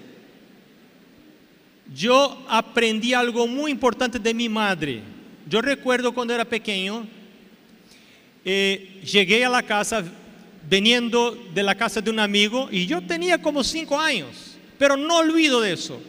Yo 1.94 2.42
aprendí 2.48 3.12
algo 3.12 3.46
muy 3.46 3.70
importante 3.70 4.18
de 4.18 4.32
mi 4.32 4.48
madre. 4.48 5.02
Yo 5.46 5.60
recuerdo 5.60 6.14
cuando 6.14 6.32
era 6.32 6.46
pequeño, 6.46 7.06
eh, 8.42 9.02
llegué 9.04 9.44
a 9.44 9.50
la 9.50 9.62
casa 9.62 10.02
veniendo 10.68 11.32
de 11.52 11.62
la 11.62 11.74
casa 11.74 12.00
de 12.00 12.10
un 12.10 12.20
amigo 12.20 12.68
y 12.72 12.86
yo 12.86 13.02
tenía 13.02 13.42
como 13.42 13.62
cinco 13.62 14.00
años, 14.00 14.56
pero 14.78 14.96
no 14.96 15.18
olvido 15.18 15.60
de 15.60 15.74
eso. 15.74 16.00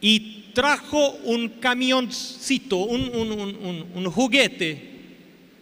Y 0.00 0.46
trajo 0.54 1.10
un 1.24 1.48
camioncito, 1.50 2.78
un, 2.78 3.10
un, 3.14 3.30
un, 3.30 3.86
un 3.94 4.10
juguete 4.10 4.90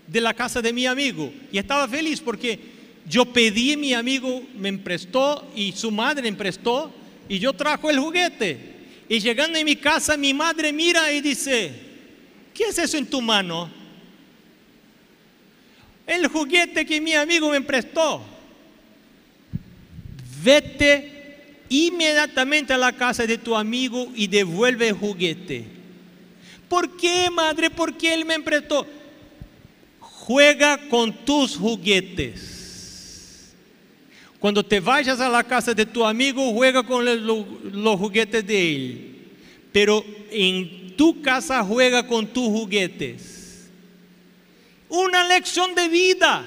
de 0.06 0.20
la 0.20 0.34
casa 0.34 0.62
de 0.62 0.72
mi 0.72 0.86
amigo 0.86 1.32
y 1.50 1.58
estaba 1.58 1.88
feliz 1.88 2.20
porque 2.20 2.69
yo 3.06 3.24
pedí, 3.26 3.76
mi 3.76 3.94
amigo 3.94 4.42
me 4.54 4.68
emprestó 4.68 5.50
y 5.54 5.72
su 5.72 5.90
madre 5.90 6.30
me 6.30 6.36
prestó 6.36 6.92
y 7.28 7.38
yo 7.38 7.52
trajo 7.52 7.90
el 7.90 7.98
juguete. 7.98 8.58
Y 9.08 9.18
llegando 9.18 9.58
a 9.58 9.64
mi 9.64 9.76
casa, 9.76 10.16
mi 10.16 10.32
madre 10.32 10.72
mira 10.72 11.12
y 11.12 11.20
dice, 11.20 11.72
¿qué 12.54 12.64
es 12.64 12.78
eso 12.78 12.96
en 12.96 13.06
tu 13.06 13.20
mano? 13.20 13.70
El 16.06 16.26
juguete 16.28 16.86
que 16.86 17.00
mi 17.00 17.14
amigo 17.14 17.50
me 17.50 17.60
prestó. 17.60 18.22
Vete 20.42 21.20
inmediatamente 21.68 22.72
a 22.72 22.78
la 22.78 22.92
casa 22.92 23.26
de 23.26 23.38
tu 23.38 23.56
amigo 23.56 24.10
y 24.14 24.26
devuelve 24.26 24.88
el 24.88 24.94
juguete. 24.94 25.64
¿Por 26.68 26.96
qué, 26.96 27.28
madre? 27.30 27.70
¿Por 27.70 27.96
qué 27.96 28.14
él 28.14 28.24
me 28.24 28.38
prestó? 28.40 28.86
Juega 29.98 30.88
con 30.88 31.12
tus 31.24 31.56
juguetes. 31.56 32.59
Cuando 34.40 34.64
te 34.64 34.80
vayas 34.80 35.20
a 35.20 35.28
la 35.28 35.44
casa 35.44 35.74
de 35.74 35.86
tu 35.86 36.04
amigo, 36.04 36.52
juega 36.52 36.82
con 36.82 37.04
los 37.04 37.98
juguetes 38.00 38.46
de 38.46 38.74
él. 38.74 39.28
Pero 39.70 40.04
en 40.30 40.96
tu 40.96 41.22
casa 41.22 41.62
juega 41.62 42.06
con 42.06 42.26
tus 42.26 42.48
juguetes. 42.48 43.68
Una 44.88 45.22
lección 45.28 45.74
de 45.74 45.88
vida. 45.88 46.44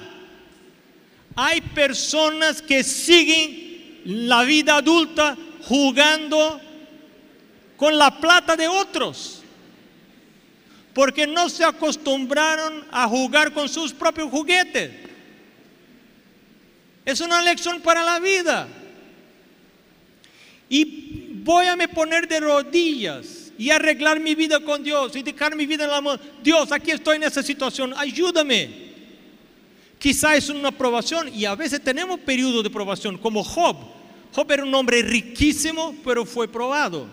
Hay 1.36 1.60
personas 1.60 2.60
que 2.60 2.84
siguen 2.84 4.02
la 4.04 4.42
vida 4.42 4.76
adulta 4.76 5.36
jugando 5.62 6.60
con 7.76 7.96
la 7.96 8.20
plata 8.20 8.56
de 8.56 8.68
otros 8.68 9.44
porque 10.94 11.26
no 11.26 11.48
se 11.48 11.64
acostumbraron 11.64 12.86
a 12.90 13.08
jugar 13.08 13.52
con 13.52 13.68
sus 13.68 13.92
propios 13.92 14.30
juguetes. 14.30 14.92
Es 17.04 17.20
una 17.20 17.42
lección 17.42 17.80
para 17.80 18.02
la 18.02 18.18
vida. 18.18 18.68
Y 20.68 21.40
voy 21.44 21.66
a 21.66 21.76
me 21.76 21.88
poner 21.88 22.26
de 22.26 22.40
rodillas 22.40 23.52
y 23.58 23.70
arreglar 23.70 24.18
mi 24.18 24.34
vida 24.34 24.60
con 24.60 24.82
Dios 24.82 25.14
y 25.14 25.22
dejar 25.22 25.54
mi 25.54 25.66
vida 25.66 25.84
en 25.84 25.90
la 25.90 26.00
mano. 26.00 26.20
Dios, 26.42 26.72
aquí 26.72 26.90
estoy 26.90 27.16
en 27.16 27.24
esa 27.24 27.42
situación, 27.42 27.94
ayúdame. 27.96 28.84
Quizá 29.98 30.36
es 30.36 30.48
una 30.48 30.68
aprobación 30.68 31.34
y 31.34 31.44
a 31.44 31.54
veces 31.54 31.82
tenemos 31.82 32.18
periodos 32.20 32.62
de 32.62 32.70
probación, 32.70 33.18
como 33.18 33.44
Job. 33.44 33.76
Job 34.32 34.50
era 34.50 34.64
un 34.64 34.74
hombre 34.74 35.02
riquísimo, 35.02 35.94
pero 36.04 36.24
fue 36.24 36.48
probado. 36.48 37.06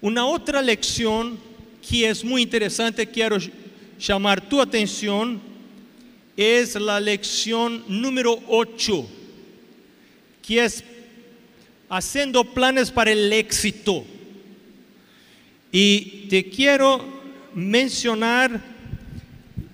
Una 0.00 0.26
otra 0.26 0.60
lección 0.60 1.38
que 1.88 2.08
es 2.08 2.24
muy 2.24 2.42
interesante, 2.42 3.08
quiero 3.08 3.38
llamar 3.98 4.40
tu 4.40 4.60
atención, 4.60 5.40
es 6.36 6.74
la 6.74 7.00
lección 7.00 7.84
número 7.88 8.38
8, 8.48 9.08
que 10.42 10.64
es 10.64 10.84
haciendo 11.88 12.44
planes 12.44 12.90
para 12.90 13.12
el 13.12 13.32
éxito. 13.32 14.04
Y 15.70 16.26
te 16.28 16.48
quiero 16.48 17.04
mencionar 17.54 18.60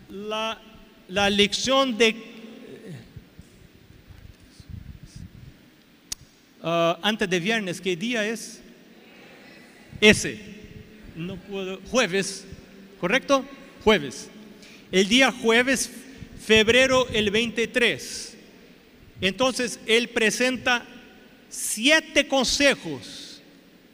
la, 0.08 0.60
la 1.08 1.30
lección 1.30 1.96
de 1.96 2.14
uh, 6.62 6.94
antes 7.02 7.28
de 7.28 7.40
viernes, 7.40 7.80
¿qué 7.80 7.96
día 7.96 8.26
es? 8.26 8.60
Ese 10.00 10.40
no 11.16 11.36
puedo, 11.36 11.80
jueves, 11.90 12.44
¿correcto? 13.00 13.44
Jueves. 13.84 14.28
El 14.90 15.08
día 15.08 15.30
jueves, 15.30 15.90
febrero 16.44 17.06
el 17.12 17.30
23. 17.30 18.34
Entonces, 19.20 19.78
él 19.86 20.08
presenta 20.08 20.84
siete 21.48 22.26
consejos 22.26 23.42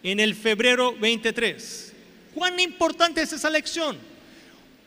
en 0.02 0.20
el 0.20 0.34
febrero 0.34 0.96
23. 0.98 1.92
¿Cuán 2.34 2.60
importante 2.60 3.22
es 3.22 3.32
esa 3.32 3.50
lección? 3.50 3.96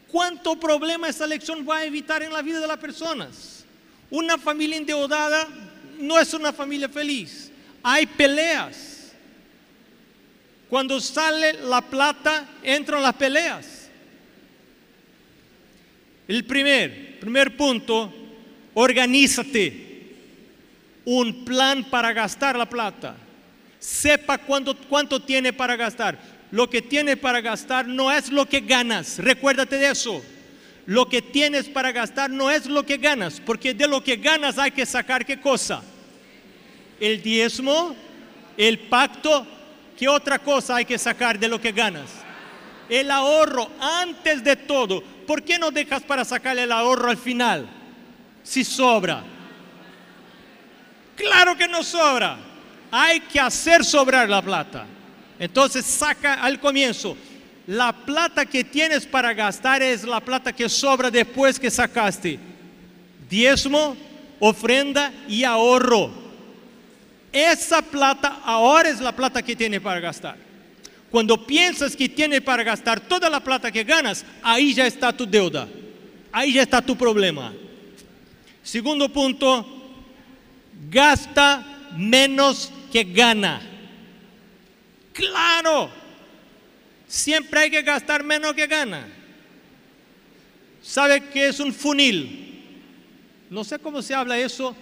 ¿Cuánto 0.07 0.59
problema 0.59 1.09
esa 1.09 1.27
lección 1.27 1.65
va 1.67 1.79
a 1.79 1.85
evitar 1.85 2.23
en 2.23 2.31
la 2.31 2.41
vida 2.41 2.59
de 2.59 2.67
las 2.67 2.77
personas? 2.77 3.65
Una 4.09 4.37
familia 4.37 4.77
endeudada 4.77 5.47
no 5.99 6.19
es 6.19 6.33
una 6.33 6.53
familia 6.53 6.89
feliz. 6.89 7.51
Hay 7.83 8.05
peleas 8.05 9.11
cuando 10.69 11.01
sale 11.01 11.53
la 11.53 11.81
plata, 11.81 12.47
entran 12.61 13.01
las 13.01 13.15
peleas. 13.15 13.89
El 16.27 16.45
primer, 16.45 17.08
primer 17.19 17.55
punto, 17.55 18.11
organízate. 18.73 19.87
Un 21.05 21.45
plan 21.45 21.83
para 21.83 22.13
gastar 22.13 22.57
la 22.57 22.69
plata. 22.69 23.15
Sepa 23.79 24.37
cuánto, 24.37 24.75
cuánto 24.75 25.21
tiene 25.21 25.53
para 25.53 25.75
gastar. 25.75 26.19
Lo 26.51 26.69
que 26.69 26.81
tiene 26.81 27.15
para 27.17 27.41
gastar 27.41 27.87
no 27.87 28.11
es 28.11 28.31
lo 28.31 28.45
que 28.45 28.61
ganas. 28.61 29.17
Recuérdate 29.17 29.77
de 29.77 29.91
eso. 29.91 30.23
Lo 30.85 31.07
que 31.07 31.21
tienes 31.21 31.67
para 31.69 31.91
gastar 31.91 32.29
no 32.29 32.49
es 32.49 32.65
lo 32.65 32.85
que 32.85 32.97
ganas, 32.97 33.39
porque 33.39 33.73
de 33.73 33.87
lo 33.87 34.03
que 34.03 34.15
ganas 34.15 34.57
hay 34.57 34.71
que 34.71 34.85
sacar 34.85 35.25
qué 35.25 35.39
cosa. 35.39 35.83
El 36.99 37.21
diezmo, 37.21 37.95
el 38.57 38.79
pacto 38.79 39.45
¿Qué 39.99 40.07
otra 40.07 40.39
cosa 40.39 40.77
hay 40.77 40.85
que 40.85 40.97
sacar 40.97 41.37
de 41.37 41.49
lo 41.49 41.59
que 41.59 41.73
ganas? 41.73 42.09
El 42.89 43.11
ahorro 43.11 43.69
antes 43.79 44.43
de 44.43 44.55
todo. 44.55 45.01
¿Por 45.01 45.43
qué 45.43 45.59
no 45.59 45.71
dejas 45.71 46.01
para 46.03 46.25
sacar 46.25 46.57
el 46.57 46.71
ahorro 46.71 47.09
al 47.09 47.17
final? 47.17 47.69
Si 48.43 48.63
sobra. 48.63 49.23
Claro 51.15 51.55
que 51.55 51.67
no 51.67 51.83
sobra. 51.83 52.37
Hay 52.91 53.19
que 53.19 53.39
hacer 53.39 53.85
sobrar 53.85 54.27
la 54.27 54.41
plata. 54.41 54.85
Entonces 55.37 55.85
saca 55.85 56.35
al 56.35 56.59
comienzo. 56.59 57.15
La 57.67 57.93
plata 57.93 58.45
que 58.47 58.63
tienes 58.63 59.05
para 59.05 59.33
gastar 59.33 59.83
es 59.83 60.03
la 60.03 60.19
plata 60.19 60.51
que 60.51 60.67
sobra 60.67 61.11
después 61.11 61.59
que 61.59 61.69
sacaste. 61.69 62.39
Diezmo, 63.29 63.95
ofrenda 64.39 65.13
y 65.27 65.43
ahorro. 65.43 66.09
Esa 67.31 67.83
plata 67.83 68.39
ahora 68.43 68.89
es 68.89 68.99
la 68.99 69.11
plata 69.11 69.43
que 69.43 69.55
tiene 69.55 69.79
para 69.79 69.99
gastar. 69.99 70.48
Cuando 71.11 71.45
piensas 71.45 71.95
que 71.95 72.07
tiene 72.07 72.41
para 72.41 72.63
gastar 72.63 72.99
toda 72.99 73.29
la 73.29 73.43
plata 73.43 73.71
que 73.71 73.83
ganas, 73.83 74.25
ahí 74.43 74.73
ya 74.73 74.85
está 74.85 75.15
tu 75.15 75.25
deuda. 75.25 75.67
Ahí 76.31 76.53
ya 76.53 76.61
está 76.61 76.81
tu 76.81 76.95
problema. 76.95 77.53
Segundo 78.61 79.11
punto, 79.11 79.65
gasta 80.89 81.89
menos 81.97 82.71
que 82.91 83.03
gana. 83.03 83.61
Claro, 85.13 85.89
siempre 87.07 87.61
hay 87.61 87.71
que 87.71 87.81
gastar 87.81 88.23
menos 88.23 88.53
que 88.53 88.67
gana. 88.67 89.07
¿Sabe 90.81 91.23
qué 91.29 91.47
es 91.47 91.59
un 91.59 91.73
funil? 91.73 92.63
No 93.49 93.63
sé 93.63 93.79
cómo 93.79 94.01
se 94.01 94.13
habla 94.13 94.37
eso. 94.37 94.75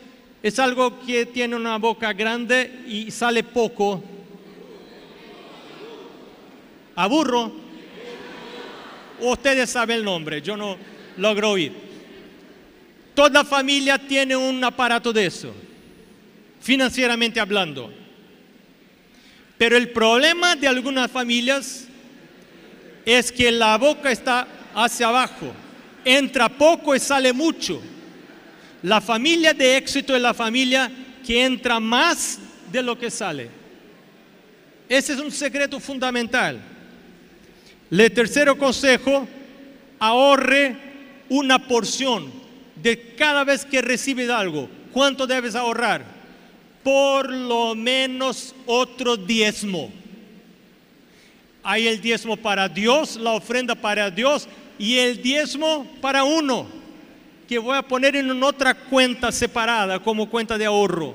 Es 0.44 0.60
algo 0.60 1.00
que 1.00 1.26
tiene 1.26 1.56
una 1.56 1.78
boca 1.78 2.14
grande 2.14 2.84
y 2.88 3.10
sale 3.12 3.44
poco. 3.44 4.04
¿Aburro? 6.98 7.52
Ustedes 9.20 9.70
saben 9.70 9.98
el 9.98 10.04
nombre, 10.04 10.42
yo 10.42 10.58
no 10.58 10.78
logro 11.18 11.52
oír. 11.52 11.72
Toda 13.14 13.46
familia 13.46 14.00
tiene 14.00 14.36
un 14.36 14.64
aparato 14.64 15.14
de 15.14 15.28
eso, 15.28 15.54
financieramente 16.60 17.40
hablando. 17.40 17.94
Pero 19.60 19.78
el 19.78 19.90
problema 19.90 20.56
de 20.56 20.68
algunas 20.68 21.12
familias 21.12 21.88
es 23.06 23.32
que 23.32 23.52
la 23.52 23.78
boca 23.78 24.12
está 24.12 24.48
hacia 24.74 25.10
abajo, 25.10 25.54
entra 26.04 26.50
poco 26.50 26.96
y 26.96 27.00
sale 27.00 27.32
mucho. 27.32 27.80
La 28.82 29.02
familia 29.02 29.54
de 29.54 29.78
éxito 29.78 30.16
es 30.16 30.22
la 30.22 30.34
familia 30.34 30.92
que 31.24 31.46
entra 31.46 31.80
más 31.80 32.40
de 32.72 32.82
lo 32.82 32.98
que 32.98 33.12
sale. 33.12 33.52
Ese 34.90 35.14
es 35.14 35.20
un 35.20 35.32
secreto 35.32 35.80
fundamental. 35.80 36.60
Le 37.90 38.10
tercero 38.10 38.58
consejo, 38.58 39.28
ahorre 40.00 40.76
una 41.30 41.68
porción 41.68 42.32
de 42.76 43.16
cada 43.16 43.44
vez 43.44 43.66
que 43.66 43.82
recibes 43.82 44.30
algo. 44.30 44.70
¿Cuánto 44.92 45.28
debes 45.28 45.56
ahorrar? 45.56 46.04
Por 46.84 47.32
lo 47.32 47.76
menos 47.76 48.56
otro 48.66 49.18
diezmo. 49.18 49.92
Hay 51.64 51.88
el 51.88 52.02
diezmo 52.02 52.38
para 52.38 52.70
Dios, 52.70 53.18
la 53.18 53.32
ofrenda 53.32 53.76
para 53.76 54.10
Dios 54.10 54.48
y 54.80 54.98
el 54.98 55.22
diezmo 55.22 55.86
para 56.02 56.24
uno, 56.24 56.68
que 57.48 57.58
voy 57.58 57.78
a 57.78 57.82
poner 57.82 58.16
en 58.16 58.42
otra 58.44 58.74
cuenta 58.74 59.32
separada 59.32 60.00
como 60.00 60.30
cuenta 60.30 60.58
de 60.58 60.66
ahorro. 60.66 61.14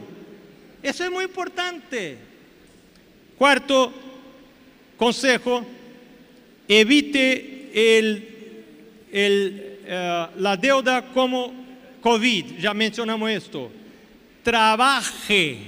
Eso 0.82 1.04
es 1.04 1.10
muy 1.10 1.24
importante. 1.24 2.18
Cuarto 3.38 3.92
consejo, 4.96 5.64
evite 6.68 7.70
el, 7.74 8.28
el, 9.12 9.78
eh, 9.84 10.26
la 10.36 10.56
deuda 10.56 11.06
como 11.12 11.52
COVID, 12.00 12.58
ya 12.58 12.74
mencionamos 12.74 13.30
esto. 13.30 13.70
Trabaje 14.42 15.58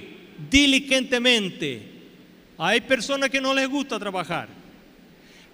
diligentemente. 0.51 1.95
Hay 2.59 2.81
personas 2.81 3.31
que 3.31 3.41
no 3.41 3.53
les 3.55 3.69
gusta 3.69 3.99
trabajar, 3.99 4.49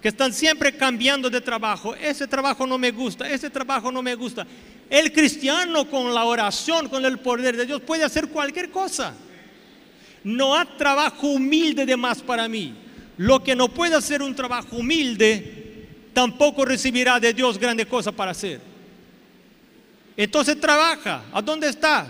que 0.01 0.07
están 0.07 0.33
siempre 0.33 0.75
cambiando 0.75 1.29
de 1.29 1.41
trabajo. 1.41 1.95
Ese 1.95 2.27
trabajo 2.27 2.65
no 2.67 2.77
me 2.77 2.91
gusta, 2.91 3.29
ese 3.29 3.49
trabajo 3.49 3.91
no 3.91 4.01
me 4.01 4.15
gusta. 4.15 4.45
El 4.89 5.11
cristiano 5.11 5.89
con 5.89 6.13
la 6.13 6.25
oración, 6.25 6.89
con 6.89 7.05
el 7.05 7.17
poder 7.19 7.55
de 7.55 7.65
Dios, 7.65 7.81
puede 7.81 8.03
hacer 8.03 8.27
cualquier 8.27 8.69
cosa. 8.69 9.13
No 10.23 10.55
hay 10.55 10.67
trabajo 10.77 11.27
humilde 11.27 11.85
de 11.85 11.97
más 11.97 12.21
para 12.21 12.47
mí. 12.47 12.73
Lo 13.21 13.43
que 13.43 13.55
no 13.55 13.67
puede 13.67 13.95
hacer 13.95 14.23
un 14.23 14.33
trabajo 14.33 14.77
humilde, 14.77 15.85
tampoco 16.11 16.65
recibirá 16.65 17.19
de 17.19 17.31
Dios 17.31 17.59
grandes 17.59 17.85
cosas 17.85 18.15
para 18.15 18.31
hacer. 18.31 18.59
Entonces 20.17 20.59
trabaja. 20.59 21.25
¿A 21.31 21.39
dónde 21.39 21.69
estás? 21.69 22.07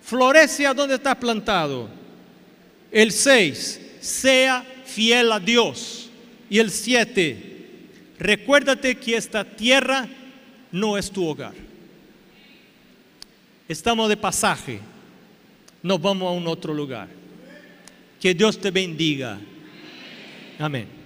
Florece 0.00 0.64
a 0.64 0.72
donde 0.72 0.94
estás 0.94 1.16
plantado. 1.16 1.88
El 2.92 3.10
6, 3.10 3.80
sea 3.98 4.64
fiel 4.84 5.32
a 5.32 5.40
Dios. 5.40 6.08
Y 6.48 6.60
el 6.60 6.70
7, 6.70 7.80
recuérdate 8.20 8.94
que 8.94 9.16
esta 9.16 9.42
tierra 9.42 10.08
no 10.70 10.96
es 10.96 11.10
tu 11.10 11.26
hogar. 11.26 11.54
Estamos 13.66 14.08
de 14.08 14.16
pasaje. 14.16 14.78
Nos 15.82 16.00
vamos 16.00 16.28
a 16.28 16.30
un 16.30 16.46
otro 16.46 16.72
lugar. 16.72 17.08
Que 18.20 18.34
Dios 18.34 18.56
te 18.60 18.70
bendiga. 18.70 19.40
Amén. 20.58 20.97